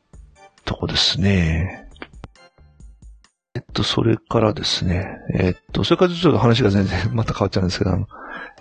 [0.65, 1.87] とこですね。
[3.53, 8.07] えっと、それからですね、えっと、それからちょっと話が全然また変わっちゃうんですけど、あの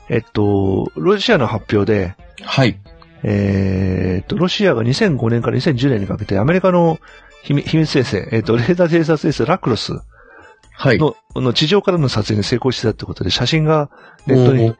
[0.09, 2.79] えっと、ロシアの発表で、はい。
[3.23, 6.99] えーっと、ロシアが2005年から2010年にかけてアメリカの
[7.43, 9.93] 秘密衛星、えーっと、レーダー偵察衛星ラクロス
[10.77, 10.99] はい。
[10.99, 13.91] の、の地上からの撮影に成功してたってことで、写真が
[14.27, 14.75] ネットに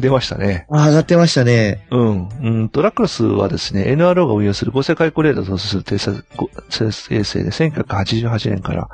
[0.00, 0.66] 出ましたね。
[0.70, 1.86] あ、上がってましたね。
[1.90, 2.28] うん。
[2.42, 8.88] うんと、ラクロスはですね、NRO が運用する合成開口レーダーとする偵察ご衛星で、1988年から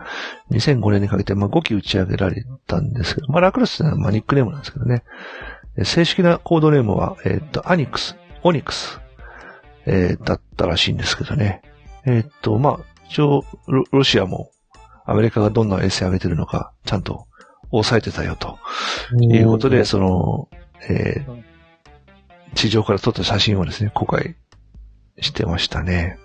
[0.51, 5.03] 2005年にかけて、まあ、5機打ち上げられたんですけど、まあ、ラクロスってのは、まあ、ニックネームなんですけどね。
[5.79, 9.01] え正式なコードネームは、えーっと、アニクス、オニクス、
[9.87, 11.63] えーだったらしいんですけどね。
[12.05, 12.79] えーっと、まあ、
[13.09, 14.51] 一応ロ、ロシアも、
[15.07, 17.27] アメリカがどんな衛星上げてるのか、ちゃんと
[17.71, 18.59] 抑えてたよと。
[19.21, 20.49] いうことで、その、
[20.89, 21.47] えー
[22.57, 24.35] 地上から撮った写真をですね、公開
[25.21, 26.19] してましたね。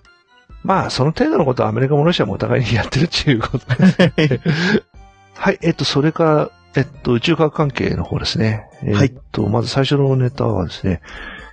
[0.63, 4.41] まあ、その程度のことはアメリカもロシアもお互いにやってるっていうことです。
[5.35, 8.67] はい、えっと、それから、えっと、宇宙科学関係の方ですね。
[8.93, 11.01] はいえっと、まず最初のネタはですね、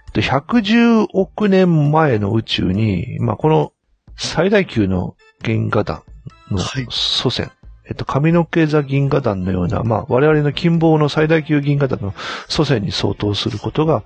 [0.07, 3.73] えっと110億年前の宇宙に、まあ、この
[4.17, 6.03] 最大級の銀河団
[6.51, 7.51] のはい祖先、
[7.87, 12.15] えっと、髪の毛座銀河団のような、まあ、我々の近傍の最大級銀河団の
[12.49, 14.05] 祖先に相当することが、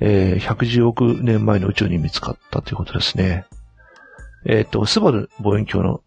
[0.00, 3.46] えー110億年前の宇宙に見つかったということですね。
[4.46, 6.02] えっ、と、スバル望遠鏡の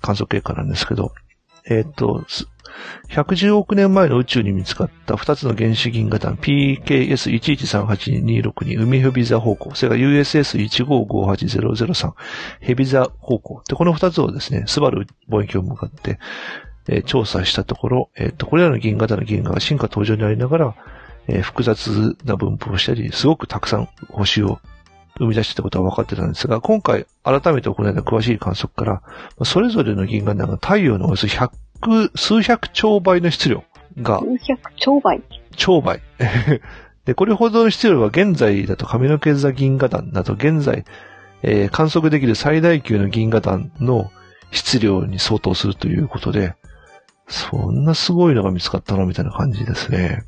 [0.00, 1.12] 観測結果なんですけど、
[1.64, 2.48] えっ、と、す
[3.08, 12.12] 110億年前の宇宙に見つかった2つの原子銀河団 PKS113826 海ヘビ座方向、それから USS1558003
[12.60, 13.62] ヘビ座方向。
[13.68, 16.18] で、この2つをですね、スバル望遠鏡に向かって、
[16.88, 20.74] えー調査したところ、えっ、と、これらの銀河団の銀河が進化途上にありながら、
[21.28, 24.60] えー複雑な分布をしたり、すごくたくさん星を
[25.18, 29.02] 生み出してたことは分かってたんですが、今回改めて行われた詳しい観測か
[29.38, 31.50] ら、それぞれの銀河団が太陽のおよそ100、
[32.14, 33.64] 数百兆倍の質量
[34.00, 35.22] が数百兆倍。
[35.56, 36.00] 超倍。
[37.04, 40.84] で、これほどの質量は現在だと髪の毛座銀河団など現在、
[41.42, 44.10] えー観測できる最大級の銀河団の
[44.52, 46.54] 質量に相当するということで、
[47.28, 50.24] そんなすごいのが見つかったのみたいな感じですね。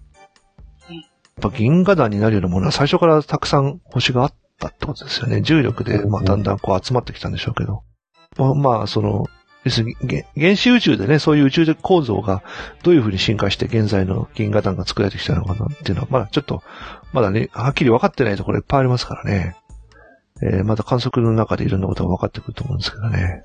[0.90, 5.42] やっぱ銀河団になるようなものは最初からたくさん星があったってことですよね。
[5.42, 7.82] 重力で、まあ、だんだんこう集まってきたんでしょうけど。
[8.36, 9.26] まあ、まあ、その、
[9.64, 9.96] 要するに
[10.36, 12.42] 原子宇宙でね、そういう宇宙構造が
[12.82, 16.62] どういうふうに進化して現在の銀河団が作られてきたのかなっていうのは、まだちょっと、
[17.12, 19.56] まだね、はっきり分かってないところいっぱいありますからね。
[20.42, 23.44] えーまた観測の中でいろんなことが分かってくると思うんですけどね。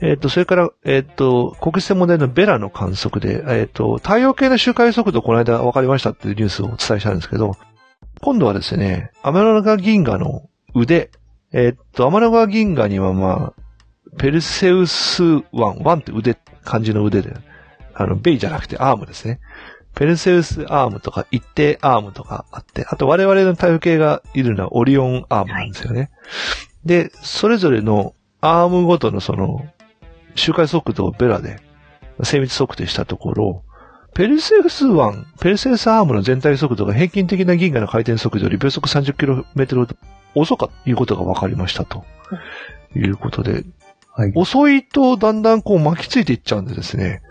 [0.00, 7.56] えっ、と、それから、えっ、と、国際問題のベラの観測で、えっ、と、太陽系の周回速度この間分かりましたっていうニュースをお伝えしたんですけど、
[8.20, 11.10] 今度はですね、天の川銀河の腕、
[11.52, 13.62] えっ、と、天の川銀河にはまあ、
[14.18, 17.34] ペルセウスワン、ワンって腕、漢字の腕で、
[17.94, 19.40] あの、ベイじゃなくてアームですね。
[19.94, 26.10] ペルセウスアームとかいてアームとかあって、あと我々の太陽系がいるのはオリオンアームなんですよね。
[26.84, 29.66] で、それぞれのアームごとのその、
[30.34, 31.60] 周回速度を VERA で
[32.22, 33.64] 精密測定したところ、
[34.14, 39.96] ペルセウス1、ペルセウスアームの全体速度が平均的な銀河の回転速度より秒速 30km
[40.34, 42.04] 遅かということが分かりましたと。
[42.96, 43.64] いうことで、
[44.18, 44.32] はい。
[44.34, 47.22] 遅いとだんだんこう巻きついていっちゃうんでですね。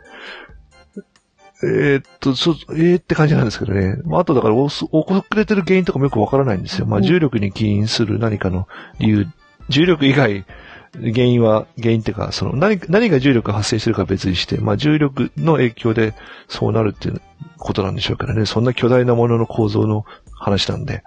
[1.61, 3.97] えーっと、そ、えーって感じなんですけどね。
[4.05, 4.87] まあ、あとだから遅
[5.35, 6.85] れてる原因とかもよくわからないんですよ。
[6.85, 8.69] まあ、重力に起因する何かの
[8.99, 9.27] 理由、
[9.67, 10.45] 重力以外、
[10.93, 16.13] 原因は、原因っていうか、その何、何が重力が発生してるか別にして、まあ、重力の影響で
[16.47, 17.21] そうなるっていう
[17.57, 18.45] ことなんでしょうからね。
[18.45, 21.03] そんな巨大なものの構造の話なんで。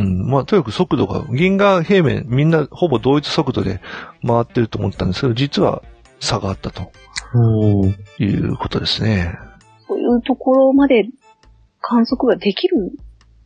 [0.00, 0.30] うん。
[0.30, 3.80] まあ、とにかく速度が、銀河平面みんなほぼ同一速度で
[4.26, 5.82] 回ってると思ったんですけど、実は
[6.20, 6.92] 差があったと
[7.34, 9.38] おーいうことですね。
[9.86, 11.04] そういうところまで
[11.80, 12.92] 観測ができる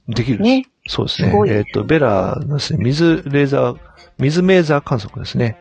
[0.09, 0.41] できる。
[0.41, 0.67] ね。
[0.87, 1.47] そうですねすご。
[1.47, 3.79] いえっ、と、ベラのですね、水レーザー、
[4.19, 5.59] 水メーザー観測ですね。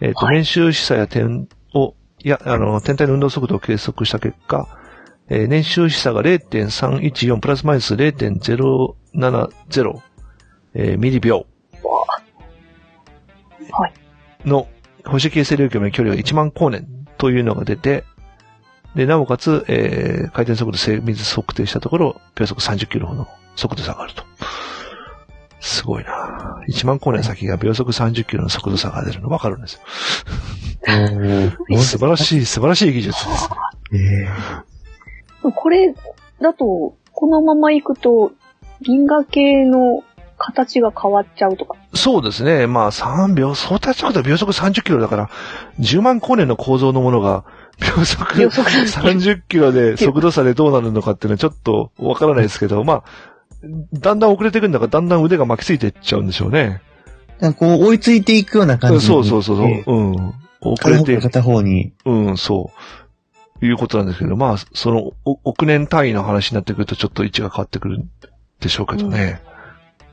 [0.00, 4.68] えっ、と、はい年収視差や点を、いや、あの、天体の運動速度を計測した結果、
[5.28, 10.00] えー年収視差が0.314プラスマイナス0.070、
[10.74, 11.46] えーミリ秒。
[13.72, 13.92] はい。
[14.48, 14.68] の
[15.04, 16.86] 星形成領域までの距離が1万光年
[17.18, 18.04] というのが出て、
[18.94, 24.24] で、なおかつ、えー回転速度精密測定したところ、秒速30キロほどの速度差があると。
[25.60, 29.80] すごいな1万光年先が秒速30キロの速度差が出るの分かるんですよ。
[31.78, 33.50] 素晴らしい、素晴らしい技術です。
[35.44, 35.94] えこれ
[36.40, 38.32] だと、このまま行くと、
[38.80, 40.02] 銀河系の
[40.40, 41.76] 形が変わっちゃうとか。
[41.94, 42.66] そうですね。
[42.66, 45.30] まあ3秒、相対速度は秒速30キロだから、
[45.78, 47.44] 10万光年の構造のものが、
[47.78, 53.04] 秒速秒速30キロで速度差でどうなるのかっていうのはちょっとわからないですけど、まあ、
[53.92, 56.80] だんだん遅れていくんだから、だんだん腕が巻きついていっちゃうんでしょうね。
[57.38, 59.66] なんかこう追いついていくような感じそうそうそうそう。
[59.66, 60.34] ええうん。
[60.62, 61.92] 遅れて片方に。
[62.04, 62.70] うん、そ
[63.62, 63.66] う。
[63.66, 68.10] いうことなんですけど、まあ、その、お億年単位の話になってくると、ちょっと位置が変わってくるん
[68.60, 69.42] でしょうけどね。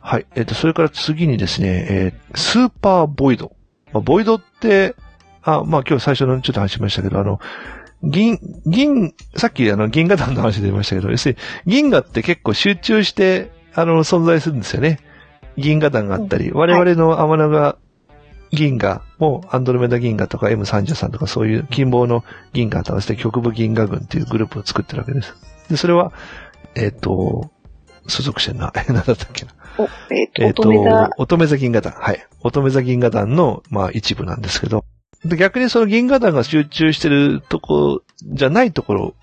[0.07, 0.25] はい。
[0.35, 3.51] えっ、と、それから次にですね、えースーパーボイド。
[3.91, 4.95] まあ、ボイドって、
[5.41, 7.41] あ、まあ今日最初のちょっと話しましたけど、あの、
[8.03, 15.01] 銀、銀、さっきあの銀河団の話出ましたけど、要するに銀河って結構集中して、あの、存在するんですよね。
[15.57, 17.77] 銀河団があったり、我々の天の川
[18.53, 25.35] 銀河もアンドロメダ銀河とか M33 とかそういう近傍の銀河と合わせて極部銀河軍っていうグループを作ってるわけです。
[25.69, 26.13] で、それは、
[26.75, 27.51] えっ、と、
[28.07, 29.51] 所属してるな、 何だったっけな。
[29.77, 29.83] お、
[30.13, 30.69] えっ、えっ、と、
[31.17, 31.93] 乙女座、銀河団。
[31.93, 32.25] はい。
[32.41, 34.85] 乙女座銀河団の、まあ、一部なんですけど。
[35.25, 39.15] で逆にその銀河団が集中してるとこじゃないところ、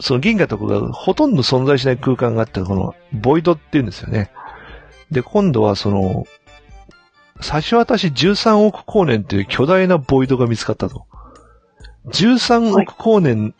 [0.00, 4.30] その銀河とこがほとんど存在しない空間があって、この、ボイドって言うんですよね。
[5.10, 6.26] で、今度はその、
[7.40, 11.06] 差し渡し13億光年という巨大なボイドが見つかったと。
[12.06, 13.54] 13億光年、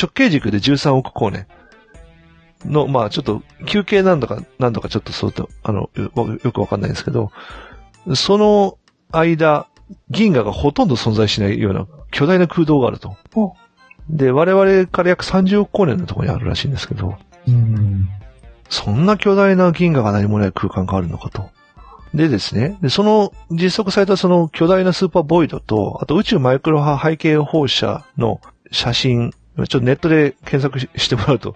[0.00, 1.46] 直径軸で13億光年
[2.64, 6.10] の、まあちょっと、休憩なんだか、なんだかちょっとそうと、あの、よ
[6.42, 7.30] よくわかんないんですけど、
[8.14, 8.78] その
[9.10, 9.66] 間、
[10.10, 13.54] 銀河がほとんど存在しないような巨大な空洞があるとお。
[14.08, 18.08] で、我々から約30億光年のところにあるらしいんですけど、うん。
[18.68, 21.50] そんな巨大な銀河が何もない空間があるのかと。
[22.14, 28.40] でですね、でその実測されたその巨大なスーパーボイドと、あと宇宙マイクロ波背景放射の
[28.70, 31.54] 写真、ちょっとネットで検索ししてもらうと、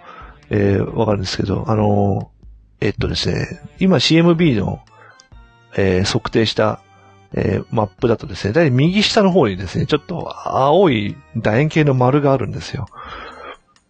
[0.50, 3.46] えーわかるんですけど、あのーえっとですね、
[3.78, 4.80] 今 CMB の、
[5.76, 6.80] えー測定した、
[7.34, 12.86] えーマップだとですね、だいたい右下の方にですね、ちょっと青い楕円形の丸があるんですよ。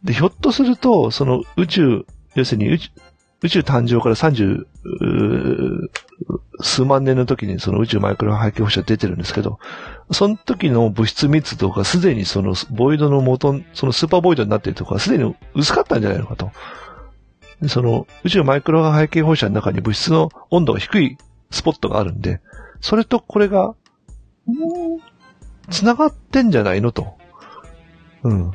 [0.05, 2.91] で、ひょっとすると、その宇宙、要するに宇宙、
[3.43, 4.65] 宇宙誕生から30、
[6.63, 9.59] 数万年の時にその宇宙マイクロ波背景放射出てるんですけど、
[10.11, 16.51] その時の物質密度がすでにそのボイドの元、そのスーパーボイドになっているところがすでに薄かったんじゃないのかと。
[17.61, 21.19] でその宇宙マイクロ波背景放射の中に物質の温度が低い
[21.51, 22.41] スポットがあるんで、
[22.81, 23.75] それとこれが
[24.47, 24.55] うん
[25.71, 27.17] 繋がってんじゃないのと。
[28.23, 28.53] うん。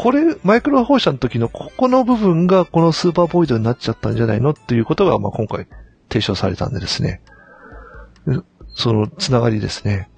[0.00, 4.50] これ、マイクロ放射の時のここの部分がこのスーパーボイドになっちゃったんじゃないの？
[4.50, 5.66] っていうことが、まあ、今回
[6.08, 7.20] 提唱されたんでですね。
[8.26, 10.08] うそのつながりですね。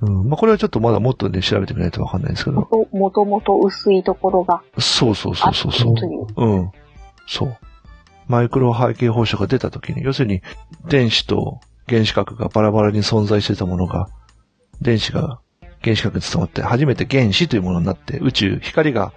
[0.00, 0.28] うん。
[0.28, 2.68] まあ、これはちょっとまだもっとね、調べてみないとわかんないんですけど。
[2.90, 5.94] もともと薄いところがそうそうそうそうそ
[6.36, 6.44] う。
[6.44, 6.70] うん。
[7.28, 7.56] そう。
[8.26, 10.42] マイクロ背景放射が出た時に、要するに
[10.88, 14.08] 電子と原子核がバラバラに存在してたものが、
[14.80, 15.40] 電子が
[15.82, 19.12] 原子核に伝わって、初めて原子というものになって、宇宙、光が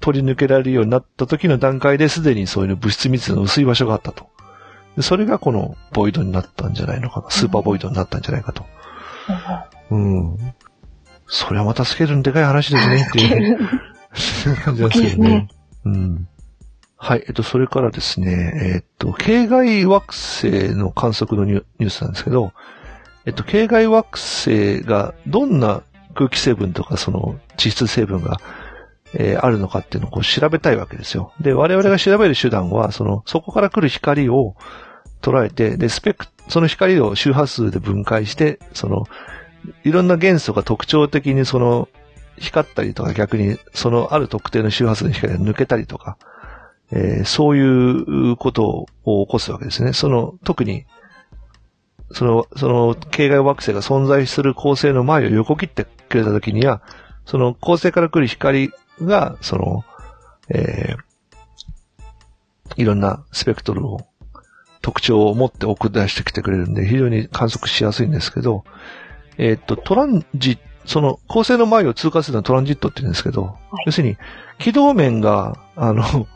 [0.00, 4.28] 取り抜けられるようになった時の段階ですでにそういう物質密度の薄い場所があったと。
[4.96, 7.30] でそれがこのボイドになったんじゃないのかな？
[7.30, 8.64] スーパーボイドになったんじゃないかと。
[9.90, 10.36] うん。
[11.26, 13.68] それはまたスケールのでかい話ですねっていうね
[14.62, 15.48] 感じなんですけどね。
[15.84, 16.28] うん。
[16.96, 17.24] はい。
[17.26, 22.52] えっと、それからですね、えっと、系外惑星の観測のニュニュースなんですけど、
[23.26, 25.82] えっと、系外惑星がどんな
[26.14, 28.38] 空気成分とかその地質成分が、
[29.14, 31.32] えーあるのかっていうのをこう調べたいわけですよ。
[31.40, 34.56] で、我々が調べる手段は、その、そこから来る光を
[35.22, 39.06] 捉えて、で、スペク、その光を周波数で分解して、その、
[39.84, 41.88] いろんな元素が特徴的にその、
[42.38, 46.16] 光ったりとか逆にそのある特定の周波数の光が抜けたりとか、
[46.90, 49.92] えーそういうことを起こすわけですね。
[49.92, 50.84] その、特に、
[52.12, 56.82] その、その、系外惑星が存在する恒星の前を横切ってくれた時には、
[57.24, 59.84] その恒星から来る光が、その、
[60.48, 61.04] えー
[62.76, 64.00] いろんなスペクトルを、
[64.80, 68.64] 特徴を持って送り出してきてくれるんで、非常に観測しやすいんですけど、
[69.38, 74.16] えーっと、トランジッその、恒星の前を通過するのはトランジットって言うんですけど、要するに、
[74.58, 76.26] 軌道面が、あの、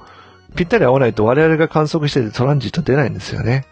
[0.57, 3.67] ぴったり合わないと我々が観測しててトランジット出ないんですよね。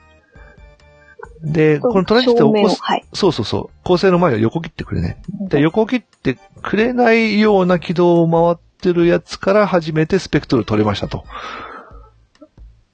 [1.43, 3.05] で、このトランジットを起こす、はい。
[3.13, 5.23] そうそうそう、恒星の前を横切ってくれね。
[5.49, 11.25] で、横切ってくれないような軌道を回ってるやつから初めてスペクトル取れましたと。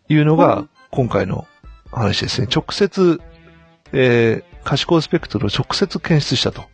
[0.09, 1.47] いうのが、今回の
[1.91, 2.49] 話ですね。
[2.55, 3.21] 直接、
[3.93, 6.65] えー、可視光スペクトルを直接検出したと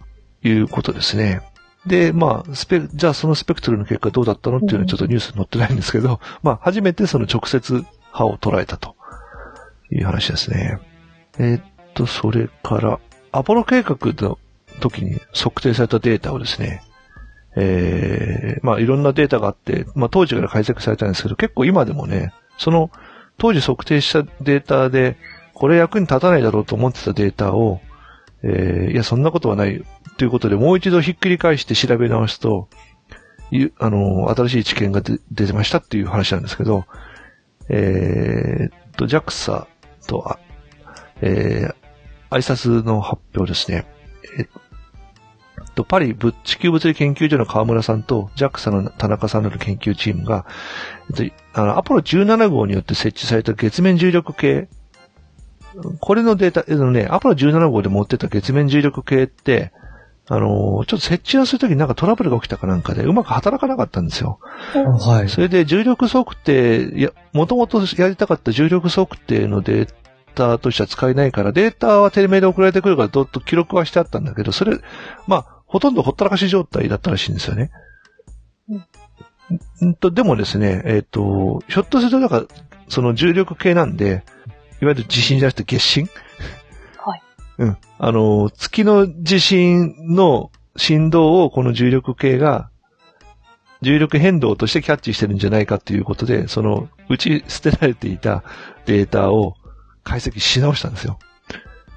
[0.42, 1.42] いうことですね。
[1.86, 8.96] で、まあ、スペ、じゃあそのスペクトルの結果どうだったのっていうのはちょっとニュースに載ってないんですけど、まあ、初めてその直接波を捉えたと
[9.90, 10.78] いう話ですね。
[11.38, 11.62] えーっ
[11.94, 13.00] と、それから、
[13.32, 14.38] アポロ計画の
[14.80, 16.82] 時に測定されたデータをですね、
[17.56, 22.90] えー、まあいろんなデータがあって、まあ当時から解析されたんですけど、結構今でもね、その
[23.36, 25.16] 当時測定したデータで、
[25.54, 27.80] これ役に立たないだろうと思ってたデータを、
[28.42, 29.82] えー、いや、そんなことはない
[30.16, 32.68] ということで、もう一度ひっくり返して調べ直すと、
[33.78, 36.84] あの、新しい知見が出てましたっていう話なんですけど、
[37.68, 39.66] えーっと、JAXA
[40.06, 40.38] と、あ
[41.20, 41.74] えー、
[42.30, 43.86] アイサスの発表ですね。
[44.38, 44.46] えっ
[45.74, 50.46] と、パリ物地球物理研究所の川村さんと JAXA の田中さんの研究チームが、
[51.10, 54.68] えっと、あの、アポロ17号によって設置された月面重力計、
[56.00, 59.72] これのデータ、あのね、アポロ17号で持ってた月面重力計って、
[60.30, 64.38] あの、ちょっと設置をするときになんかトラブルが起きたかなんかでうまく働かなかったんですよ。
[64.74, 65.28] はい。
[65.30, 69.94] それで重力測定、いや、もともとやりたかった重力測定のデー
[70.38, 74.78] タとしては使えないから、データはテレメで送られてくるから、どっと記録はしてあったんだけど、それ、
[75.26, 77.70] まあ、ほとんどほったらかし状態だったらしいんですよね。
[79.84, 82.44] んと、でもですね、えっ、と、ひょっとすると、なんか、
[82.88, 84.24] その重力計なんで、
[84.80, 86.08] いわゆる地震じゃなくて月震？
[86.98, 87.22] はい。
[87.58, 87.76] うん。
[87.98, 92.70] あの、月の地震の振動をこの重力計が
[93.80, 98.42] 重力変動としてキャッチしてるんじゃないかということで、その、打ち捨てられていた
[98.86, 99.54] データを
[100.08, 101.18] 解析し直したんですよ。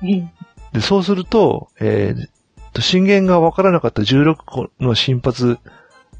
[0.03, 0.29] うん
[0.73, 2.29] で、そうすると、えー
[2.73, 5.57] と、震源がわからなかった16個の心発、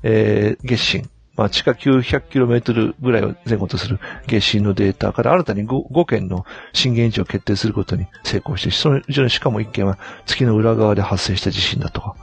[0.04, 1.10] えー月震。
[1.38, 12.16] まあ、地下 900km ぐらいを前後とする月震のデータから新たに 5, 5件の震源位置を決定することに成功して、そのうちのしかも1件は月の裏側で発生した地震だとか、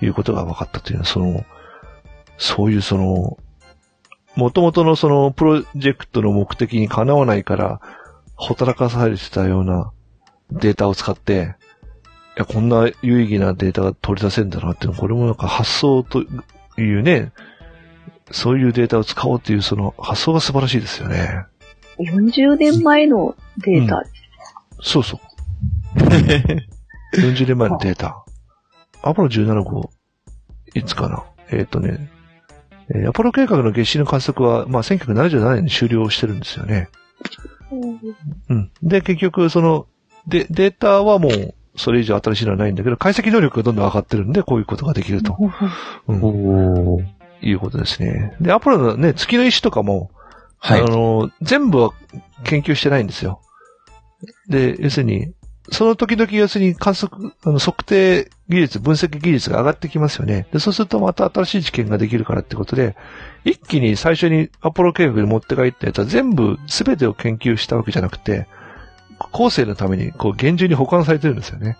[0.00, 1.44] いうことが分かったというのは、その、
[2.38, 3.38] そういうその、
[4.34, 7.80] 元々のそのプロジェクトの目的にかなわないから、
[8.42, 9.92] ほったらかされてたような
[10.50, 11.54] データを使って、
[12.36, 16.22] いや、こんな有意義なデータが取り出せるんだなっていうの、これもなんか発想と
[16.76, 17.30] いうね、
[18.32, 21.44] そういうデータを使おうっていうその発想が素晴らしいですよね。
[22.00, 24.02] 40年前のデータ。
[24.80, 25.20] そうそ
[25.96, 25.98] う。
[27.14, 28.24] 40年前のデータ。
[29.02, 29.90] アポロ17号、
[30.74, 32.10] いつかなえっ、とね、
[32.88, 36.88] えーアポロ計画の月震の観測は、まあ、1977年に終了してるんですよね。
[38.48, 38.70] うん。
[38.82, 39.86] で、結局、その、
[40.26, 45.36] で、データはもう、それ以上新しいのはないんだけど、解析能力がどんどん上がってるんで、こういうことができると、
[46.06, 47.22] うん、おー。
[47.42, 48.36] いうことですね。
[48.40, 50.10] で、アポロのね、月の石とかも、
[50.58, 50.84] はいあ。
[50.84, 51.90] の、全部は
[52.44, 53.40] 研究してないんですよ。
[54.48, 55.32] で、要するに、
[55.70, 60.46] その時々要するに観測、あの測定技術、分析技術が上がってきますよね。
[60.52, 62.96] で、そうするとまた新しい知見ができるからってことで、
[63.44, 68.48] 一気に最初にアポロ計画に持って帰ったやつは全部全てを研究したわけじゃなくて、
[69.30, 71.76] 後世のためにこう厳重に保管されてるんですよね。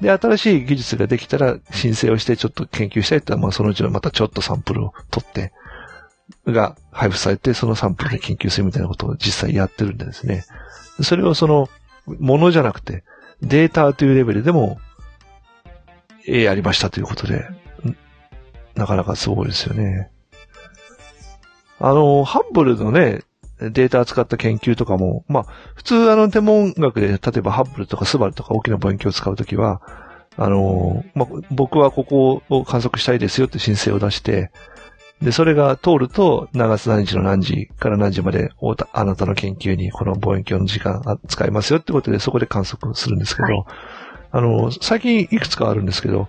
[0.00, 5.52] で、新しい技術ができたら申請をしてちょっと研究したいって言ったら、まあそのうちのまたちょっとサンプルを取って、
[6.46, 10.44] が配布されて、そのサンプルで研究するみたいなことを実際やってるんでですね。
[11.02, 11.68] それをその、
[12.18, 13.04] ものじゃなくて、
[13.40, 14.78] データというレベルでも、
[16.26, 17.46] ええやりましたということで、
[18.74, 20.10] なかなかすごいですよね。
[21.80, 23.22] あの、ハッブルのね、
[23.60, 29.82] データを使った研究とかも、まあ、普通あの天文学で、例えばハッブルとかスバルとか大きな望遠鏡を使うときは、
[30.36, 34.52] あの、まあ、僕はここを観測したいですよって申請を出して、
[35.22, 38.52] で、それが通ると、長月何日の何時から何時まで、
[38.92, 43.64] あなたの研究にこの望遠鏡の時間あ使いますよってことで、そこで観測するんですけど、はい。
[44.30, 46.28] あの、最近いくつかあるんですけど、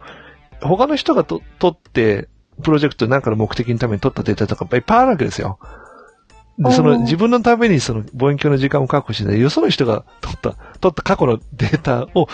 [0.62, 2.30] 他の人がと取って、
[2.64, 5.60] プロジェクトなんかの目的のために取ったデータとかいっぱいあるわけですよ。
[6.58, 12.28] で、その自分のためにその望遠鏡の時間を確保して、よその人が取った、取った過去のデータを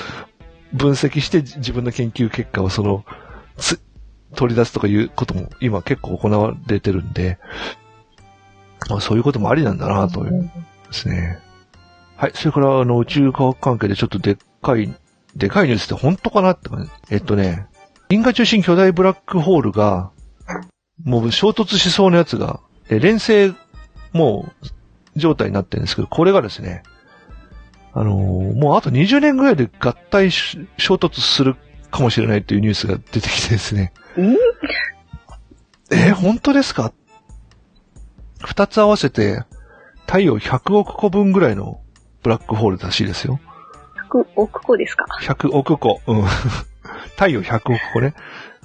[0.73, 3.05] 分析してじ自分の研究結果をその、
[3.57, 3.79] つ、
[4.35, 7.39] 取り出すとかいうことも今結構行われてるんで、
[8.89, 10.51] まあ、そういうこともありなんだなという
[10.87, 11.39] ですね。
[12.17, 12.31] はい。
[12.33, 14.93] それから、あの、宇宙科学関係でちょっとでっかい、
[15.35, 16.91] でかいニュースって本当かなって感じ。
[17.11, 17.67] えっとね、
[18.09, 20.11] 銀河中心巨大ブラックホールが、
[21.03, 23.53] もう衝突しそうなやつが、え連星、
[24.13, 26.83] もう、状態になってるんですけど、これがですね、
[27.93, 31.55] あのーもうあと20年ぐらいで合体衝突する
[31.91, 33.93] かもしれないというニュースが出てきてですね。
[34.21, 34.35] ん？
[35.91, 36.91] えー本当ですか？
[38.43, 39.43] 二つ合わせて、
[40.05, 41.79] 太陽100億個分ぐらいの
[42.23, 43.39] ブラックホールらしいですよ。
[44.11, 46.01] 100億個ですか？100億個。
[46.07, 46.23] うん。
[47.15, 48.13] 太陽100億個ね。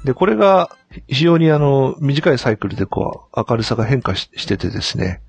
[0.04, 0.70] で、これが
[1.08, 5.20] 非常にあの、短いサイクルでこう、明るさが変化ししててですね、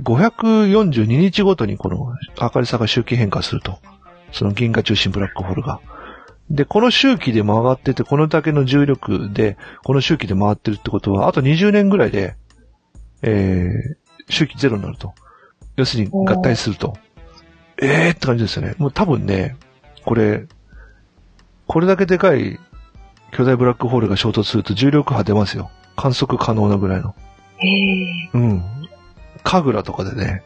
[0.00, 3.78] 542日ごとにこの明るさが周期変化すると。
[4.32, 5.80] その銀河中心ブラックホールが。
[6.50, 12.36] で、この周期で回ってて、このだけの重力で、この周期で回ってるってことは、あと20年ぐらいで、
[13.22, 15.14] えー、周期ゼロになると。
[15.76, 16.96] 要するに合体すると。
[17.82, 18.74] えーって感じですよね。
[18.78, 19.56] もう多分ね、
[20.04, 20.46] これ、
[21.66, 22.58] これだけでかい
[23.32, 25.70] 巨大ブラックホールが衝突すると重力波出ますよ。
[25.96, 27.14] 観測可能なぐらいの。
[27.58, 28.30] へえ。
[28.34, 28.62] うん。
[29.42, 30.42] 神楽とかでね、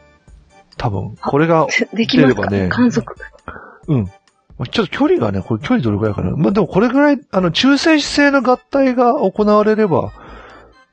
[0.77, 3.15] 多分、これが、出ればね観測。
[3.87, 4.11] うん。
[4.67, 6.31] ちょっと距離がね、これ距離どれくらいかな。
[6.31, 10.11] まあ、でもこれぐらい、あの、中性子星の合体が行われれば、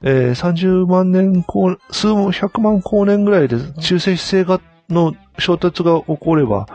[0.02, 6.66] えー、30万年光、数百万光年ぐらいで中性子星が、の衝突が起これば、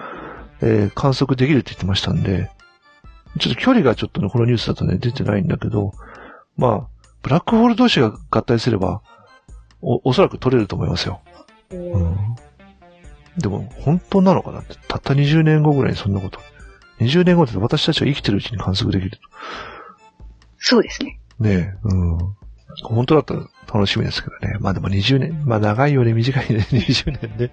[0.62, 2.52] えー、観測できるって言ってましたんで、
[3.40, 5.94] ちょっと距離がちょっとね、このニュースだとね、出てないんだけど、
[6.58, 6.88] まあ、
[7.22, 9.02] ブラックホール同士が合体すれば、
[9.82, 11.22] お、おそらく取れると思いますよ。
[11.72, 12.18] うん
[13.38, 16.40] でも、本当なのかなって、たった20年後ぐらいにそんなこと。
[17.00, 19.20] 20年後って私たちが生きてるうちに観測できる
[20.58, 21.20] そうですね。
[21.38, 21.44] と。
[21.44, 22.18] ねえ、うん。
[22.84, 24.58] 本当だったら楽しみですけどね。
[24.60, 27.52] まあでも20年、まあ長いより短いね、 20年で。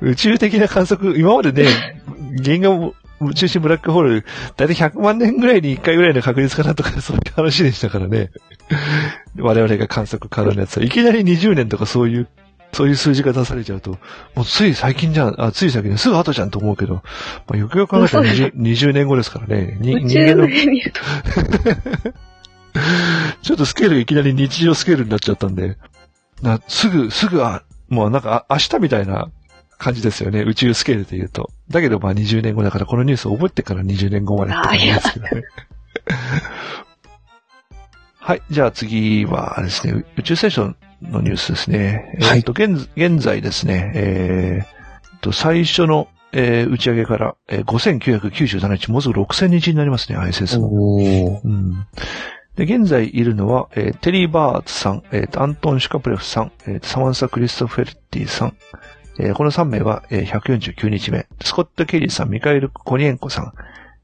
[0.00, 2.02] 宇宙的な観測、今までね、
[2.40, 2.92] 銀河
[3.28, 4.24] 宇宙心ブラックホール、
[4.56, 8.30] だいたい100万年ぐらいに1回ぐらいの確率かなとか、そういう話でしたからね。
[9.38, 10.84] 我々が観測可能なやつは。
[10.84, 12.28] いきなり20年とかそういう、
[12.72, 13.98] そういう数字が出されちゃうと、
[14.34, 17.02] もうつい最近じゃん、あ、つい最近、すぐ後じゃんと思うけど、ま
[17.52, 19.76] あ、よくよく考えたら 20, 20年後ですからね。
[19.80, 20.48] 人間の。
[23.42, 25.76] ちょっとスケールがいきなり日常スケールになっちゃったんで、
[26.40, 29.28] なすぐ、すぐ、あ、もうなんかあ明日みたいな
[29.76, 30.40] 感じですよね。
[30.40, 31.50] 宇宙スケールで言うと。
[31.68, 35.30] だけどまあ20年後だからこのニュースを覚えてから20年後までって感じですけどね。
[38.18, 38.42] はい。
[38.50, 40.76] じゃあ次はですね、宇宙ステーション
[41.10, 42.16] のニュースですね。
[42.20, 50.68] はいえっと、現現在ですね、えーっと、最初の、えー打ち上げから、えー5997日、もうすぐ6000日になりますね、ISS も。
[51.44, 51.86] うん
[52.56, 58.56] で、現在いるのは、えーテリー・バーツさん、えーとアントン・シュカプレフさん、えーとサマンサ・クリストフェルティさん、
[59.18, 61.26] えーこの3名は、えー149日目。
[61.42, 63.52] スコット・ケリーさん、ミカエル・コニエンコさん、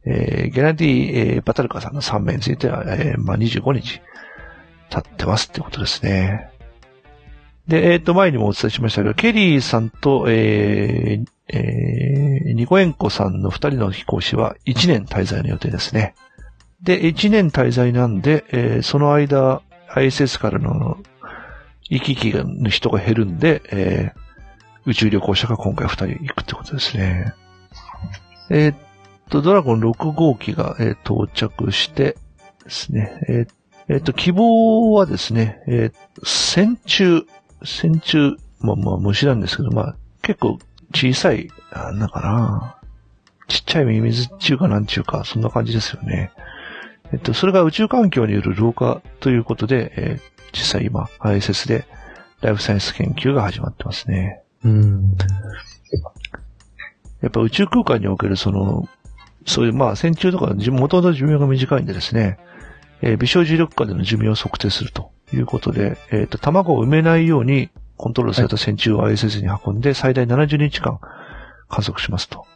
[0.06, 4.00] えーゲナディ、えーバタルカさんの3名については、えーまあ、25日
[4.90, 6.50] 経ってますってことですね。
[7.68, 16.14] で、えっ、と、前にもお伝えしましたけど、ケリーさんと、えーえーニコエンコさんの2人の飛行士は1年滞在の予定ですね。
[16.82, 20.98] で、1年滞在なんで、えーその間、ISS からの
[21.90, 24.28] 行き来の人が減るんで、えー
[24.86, 27.34] 宇宙旅行者が今回2人行くってことですね。
[28.48, 28.76] えーっ
[29.28, 32.16] と、ドラゴン6号機が、えー到着して
[32.64, 33.48] ですね、えー
[33.90, 37.26] えっと、希望はですね、えー線虫、
[37.64, 40.58] 線虫、まあまあ虫なんですけど、まあ結構
[40.94, 42.76] 小さい、なんだかな
[43.48, 46.30] ちっちゃいミミズっていうかなんちゅうか、そんな感じですよね。
[47.12, 51.86] えっと、それが宇宙環境による老化ということで、えー実際今、ISS で
[52.40, 54.40] ライフサイエンス研究が始まってますね。
[54.64, 55.16] うん。
[57.20, 58.88] やっぱ宇宙空間におけるその、
[59.46, 62.38] そういう、まあ、線虫とか、じ元々寿命が短いんでですね、
[63.02, 70.98] えー微小重力下での寿命を測定するということで、えっ、と、卵を埋めないようにコントロールされた線虫を ISS に運んで、最大70日間
[71.68, 72.46] 観測しますと。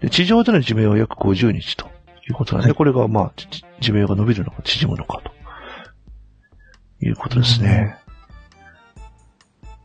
[0.00, 1.86] で地上での寿命は約50日と
[2.28, 7.96] いうことなんで、はいこれが、まあ、ち寿命が伸びるのか縮むのかということですね。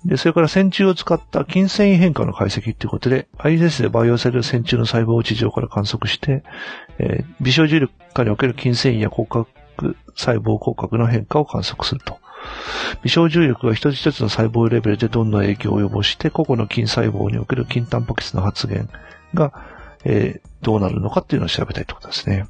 [0.06, 6.44] で、それから線虫を使った筋繊維変化の解析ということで、ISS で培養される線虫の細胞を地上から観測して、
[6.98, 9.48] えー微小重力下における筋繊維や骨格
[10.16, 12.21] 細胞骨格の変化を観測すると。
[13.04, 18.90] 微小重力が一つ一つの細胞レベルでどんな影響を及ぼして、個々の筋細胞における筋タンパク質の発現
[19.34, 19.54] が、
[20.04, 22.46] えーどうなるのかっていうのを調べたいということですね。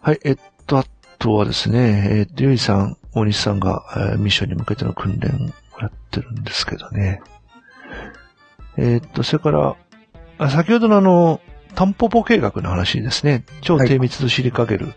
[0.00, 0.38] はい、えっ
[0.68, 0.84] と、あ
[1.18, 7.20] とはですね、えっと、ゆいさん、大西さんが、えーミッションに向けての訓練をやってるんですけどね。
[8.76, 9.76] えっと、それから、
[10.38, 11.40] あ先ほどのあの、
[11.74, 13.44] タンポポ計画の話ですね。
[13.62, 14.94] 超低密度シリカゲル。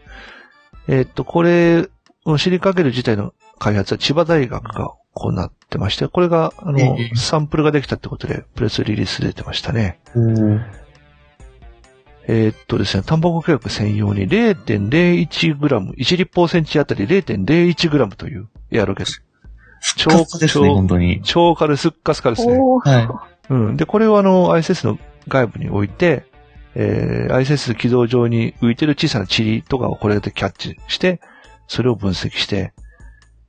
[0.87, 1.89] えーっと、これ、
[2.37, 9.99] シリカゲル自体の開発は千葉大学が行ってまして、これが、あの、ええサンプルができたってことで、プレスリリース出てましたね。
[10.13, 10.65] うん。
[12.27, 19.11] えーっとですね、タンポポ計画専用に 0.01g、1立方センチあたり 0.01g というエアロゲル。
[19.95, 21.21] 超カツですね、超本当に。
[21.23, 22.57] 超軽スッカスカですね。
[22.57, 23.77] はうん。
[23.77, 24.97] で、これをあの、ISS の
[25.27, 26.25] 外部に置いて、
[26.73, 31.21] えー、ISS 軌道上に浮いてる小さな塵とかをこれでキャッチして、
[31.67, 32.73] それを分析して、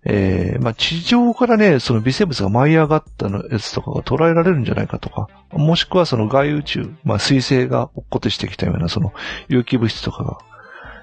[0.09, 9.13] えー、まあ、地上からね、その微生物が舞い上がったのやつとかが捉えられるんじゃないかとか、もしくはその外宇宙、まあ、水星が落っこってしてきたようなその
[9.49, 10.39] 有機物質とかが、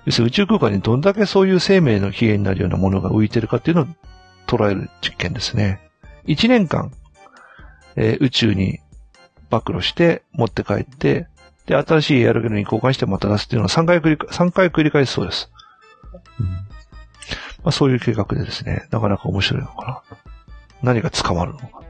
[0.06, 3.88] 要するに宇宙空間にどんだけそういう生命の起源になるようなものが浮いてるかっていうのを
[4.48, 5.82] 捉える実験ですね。
[6.28, 6.94] 1年間、
[7.98, 8.80] えー宇宙に
[9.50, 11.28] 暴露して持って帰って、
[11.66, 15.52] で、新しいエアロゲルに交換してまた出すっていうのを3回繰り、3回繰り返すそうです。
[17.64, 20.18] まあそういう計画でですね、なかなか面白いのかな。
[20.82, 21.82] 何が捕まるのか。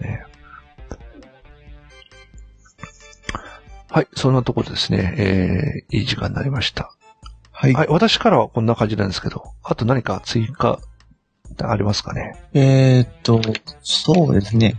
[0.00, 0.22] ね、
[3.88, 6.92] はい、そんなところでですね、えー、いい時間になりました。
[7.52, 7.74] はい。
[7.74, 10.78] はい、私からはこんな感じなんですけど、あと何か追加
[11.62, 12.36] ありますかね？
[12.54, 13.40] えーっと、
[13.82, 14.76] そうですね。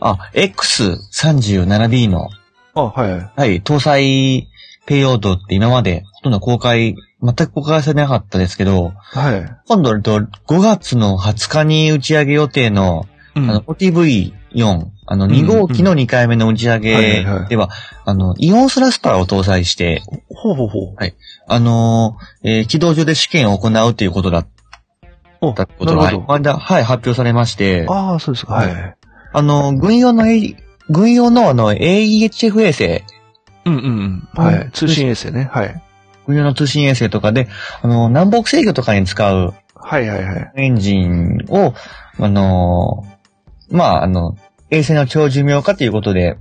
[0.00, 2.28] あ、X37B の、
[2.74, 3.32] あ、はいはい。
[3.36, 4.48] はい、搭載
[4.86, 9.56] ペイロードって今までほとんど公開、全く公開されなかったですけど、はい。
[9.68, 14.32] 今度、と5月の20日に打ち上げ予定の、うんあの、OTV4、
[15.06, 17.68] あの、ん2号機の2回目の打ち上はいげはいはいでは、
[18.04, 20.02] あの、イオンスラスターを搭載して、
[20.34, 20.96] ほうほうほう。
[21.46, 24.46] あのーえー軌道上で試験を行うということだっ
[25.40, 26.50] お、たことが、なるほど。
[26.52, 28.54] はい、はい、発表されまして、ああ、そうですか。
[28.54, 28.96] はい。
[29.32, 30.56] あの、軍用の、A、
[30.88, 33.04] 軍用のあの、AEHF 衛星、
[33.64, 34.44] うんうんうん。
[34.44, 34.70] はい。
[34.72, 35.48] 通信衛星ね。
[35.52, 35.82] はい。
[36.30, 37.48] 軍用の通信衛星とかで、
[37.82, 40.52] あの、南北制御とかに使うはいはいはい。
[40.56, 41.74] エンジンを、
[42.18, 44.36] あのーまあ、あの、
[44.70, 46.38] 衛星の長寿命化ということで、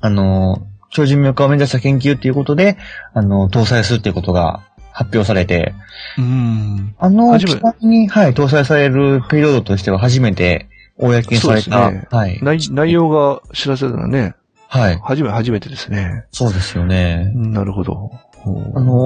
[0.00, 2.78] あのー長寿命化を目指した研究ということで、
[3.12, 4.62] あの、搭載するということが
[4.92, 5.74] 発表されて、
[6.16, 6.94] うーん。
[6.98, 12.38] あの、機体に、はい、搭載されるペイロードとしては初めて公にされた、ねはい。
[12.40, 14.36] 内、内容が知らせたのはね、
[14.68, 14.98] はい。
[15.02, 16.24] 初め、初めてですね。
[16.30, 17.30] そうですよね。
[17.34, 18.10] なるほど。
[18.74, 18.96] あのー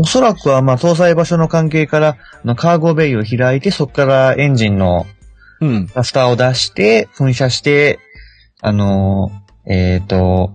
[0.00, 5.06] おそらくは、まあ、搭載場所の関係から、あのカーゴベイを開いて、そこからエンジンの
[5.60, 5.90] うん。
[5.94, 7.98] ラスターを出して、噴射して、
[8.60, 10.54] あのーえっ、と、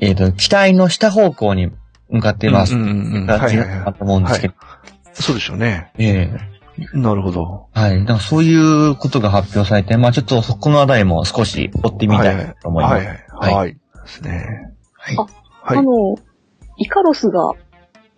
[0.00, 1.70] えっ、と、機体の下方向に
[2.08, 2.74] 向かっています。
[2.74, 2.86] うんう
[3.20, 3.26] ん。
[3.26, 4.54] はいはいと思うんですけど。
[4.54, 4.56] い。
[5.14, 5.92] そうでしょうね。
[5.98, 6.52] ええ
[6.94, 7.68] なるほど。
[7.72, 8.00] はい。
[8.00, 12.94] だからそういうことが発表されて、まあちょっとそこのあたりも少し追ってみたいと思います。
[12.94, 13.16] はいはい。
[13.30, 13.54] はい。
[13.54, 13.74] はい。
[13.74, 14.72] ですね。
[14.94, 15.26] はいあ
[15.62, 15.78] はい。
[15.78, 16.16] あの、
[16.82, 17.52] イカロスが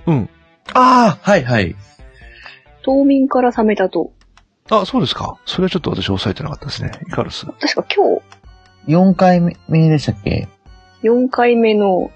[0.06, 0.28] うん。
[0.72, 1.76] ああはいはい。
[2.82, 4.12] 冬眠から覚めたと、
[4.70, 5.38] あ、そうですか。
[5.44, 6.90] それはちょっと私押さえてなかったですね。
[7.06, 7.46] イカルス。
[7.46, 7.86] 確か
[8.86, 9.54] 今4回目
[9.90, 10.48] でしたっけ？
[11.02, 12.10] 日4回目の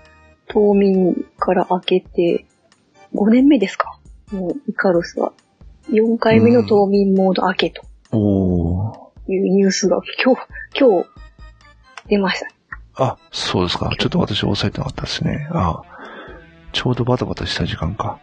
[0.48, 2.46] 冬眠から明けて、
[3.14, 3.98] 5年目ですか？
[4.32, 5.32] もうイカロスは。
[5.90, 9.32] 4回目の冬眠モード明けとおー。
[9.32, 10.42] いうニュースが今日、
[10.78, 11.08] 今日
[12.08, 12.52] 出ましたね。
[12.94, 13.90] あ、そうですか。
[13.98, 15.48] ちょっと私押さえてなかったですね。
[15.50, 15.82] あ
[16.72, 18.20] ちょうどバタバタした時間か。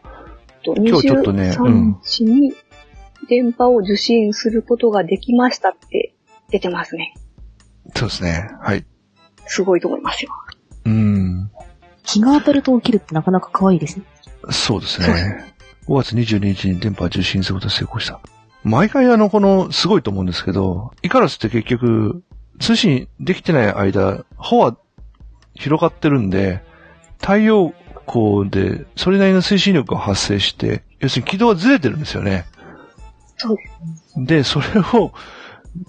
[0.63, 2.53] と今日ちょっとねうん23日に
[3.27, 6.15] 電波を受信することができましたって
[6.49, 7.13] 出てますね。
[7.95, 8.49] そうですね。
[8.61, 8.85] はい。
[9.47, 10.31] すごいと思いますよ。
[10.85, 11.51] うん。
[12.03, 14.05] 日が当たると起きるってなかなか可愛いですね。
[14.51, 15.53] そうですね。
[15.87, 18.19] 5月22日に電波を受信することに成功した。
[18.63, 22.23] 毎回あの、この、すごいと思うんですけど、イカラスって結局、
[22.59, 24.77] 通信できてない間、帆は
[25.53, 26.63] 広がってるんで、
[27.19, 27.73] 太陽
[28.07, 32.45] 光で、それなりの推進力が発生して、要するに軌道はずれてるんですよね。
[33.37, 33.57] そう
[34.25, 35.11] で、それを、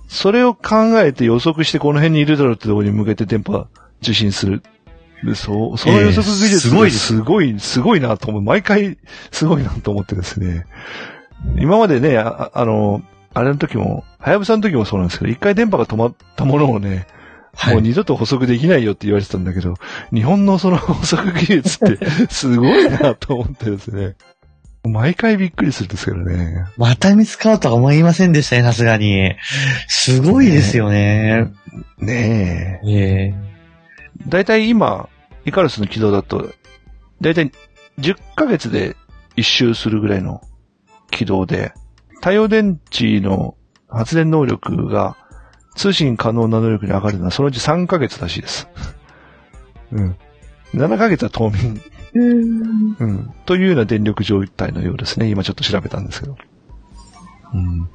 [0.09, 3.67] それを考えて予測してこの辺にいるだろうってところに向けて電波
[4.03, 4.63] 受信する。
[5.25, 8.43] で、そう、その予測技術、ええすごいすごい、すごいなと思う。
[8.43, 8.99] 毎回
[9.31, 10.67] すごいなと思ってですね。
[11.59, 13.03] 今までね、ああの、
[13.33, 17.07] あれの時も、はやぶさの時もそうなんですけど、一回電波が止まったものをね、
[17.57, 17.75] はい。
[17.75, 19.75] もう二度と補足できないよって言われてたんだけど、
[20.13, 24.15] 日本のその 補足技術って すごいなと思ってですね。
[24.85, 26.65] 毎回びっくりするんですけどね。
[26.77, 29.35] また見つかるとは思いませんでしたね、さすがに。
[29.89, 31.49] すごいですよね。
[31.99, 32.89] ねえ。
[32.89, 33.47] ええ
[34.29, 35.09] だいたい今、
[35.45, 36.53] イカルスの軌道だと、
[37.21, 37.51] だいたい
[37.99, 38.97] 10ヶ月で
[39.37, 40.41] 一周するぐらいの
[41.11, 41.73] 軌道で、
[42.17, 43.57] 太陽電池の
[43.89, 45.17] 発電能力が
[45.77, 48.69] 通信可能な能力に上がるのはそのうち3ヶ月らしいです。
[49.93, 50.17] うん。
[50.75, 51.81] 7ヶ月は冬眠。
[52.15, 52.97] うん。
[52.99, 53.35] うん。
[53.45, 55.29] というような電力状態のようですね。
[55.29, 56.37] 今ちょっと調べたんですけど。
[57.55, 57.89] うん。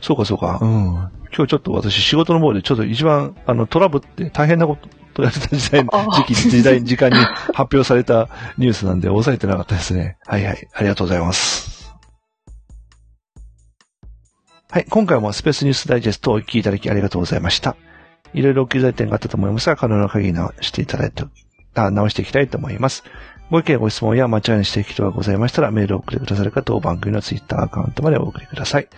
[0.00, 0.58] そうかそうか。
[0.60, 0.94] うん。
[1.34, 4.76] 今日ちょっと私仕事の方でちょっと一番、あの、トラブって大変なこ
[5.14, 8.28] とやってた時代、あ時期、時代、時間に発表された
[8.58, 10.18] ニュースなんで抑えてなかったですね。
[10.26, 10.68] はいはい。
[10.74, 11.71] ありがとうございます。
[14.72, 14.86] はい。
[14.88, 17.76] 今回もスペースニュースダイジェストをお聞きいただきありがとうございました。
[18.32, 21.24] いろいろお気づい点があったと思いますが、可能な限り直していただいて、
[21.74, 23.04] あ直していきたいと思います。
[23.50, 28.88] ご意見、ご質問や間違いにしていく人がございましたら、メールを送ってくださるか、当番組のツイッターアカウントまでお送りください。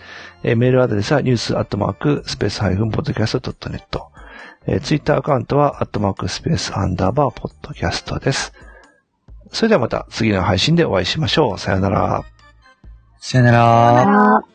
[0.43, 3.81] えーメールアドレスは、ニュースアットマーク、スペースハイフンポッドキャスト .net。
[4.67, 8.53] えーツイッターアカウントは、アットマーク、スペースアンダーバー、ポッドキャストです。
[9.51, 11.59] それではまた次の配信でお会いしましょう。
[11.59, 12.23] さよなら。
[13.19, 14.54] さよなら。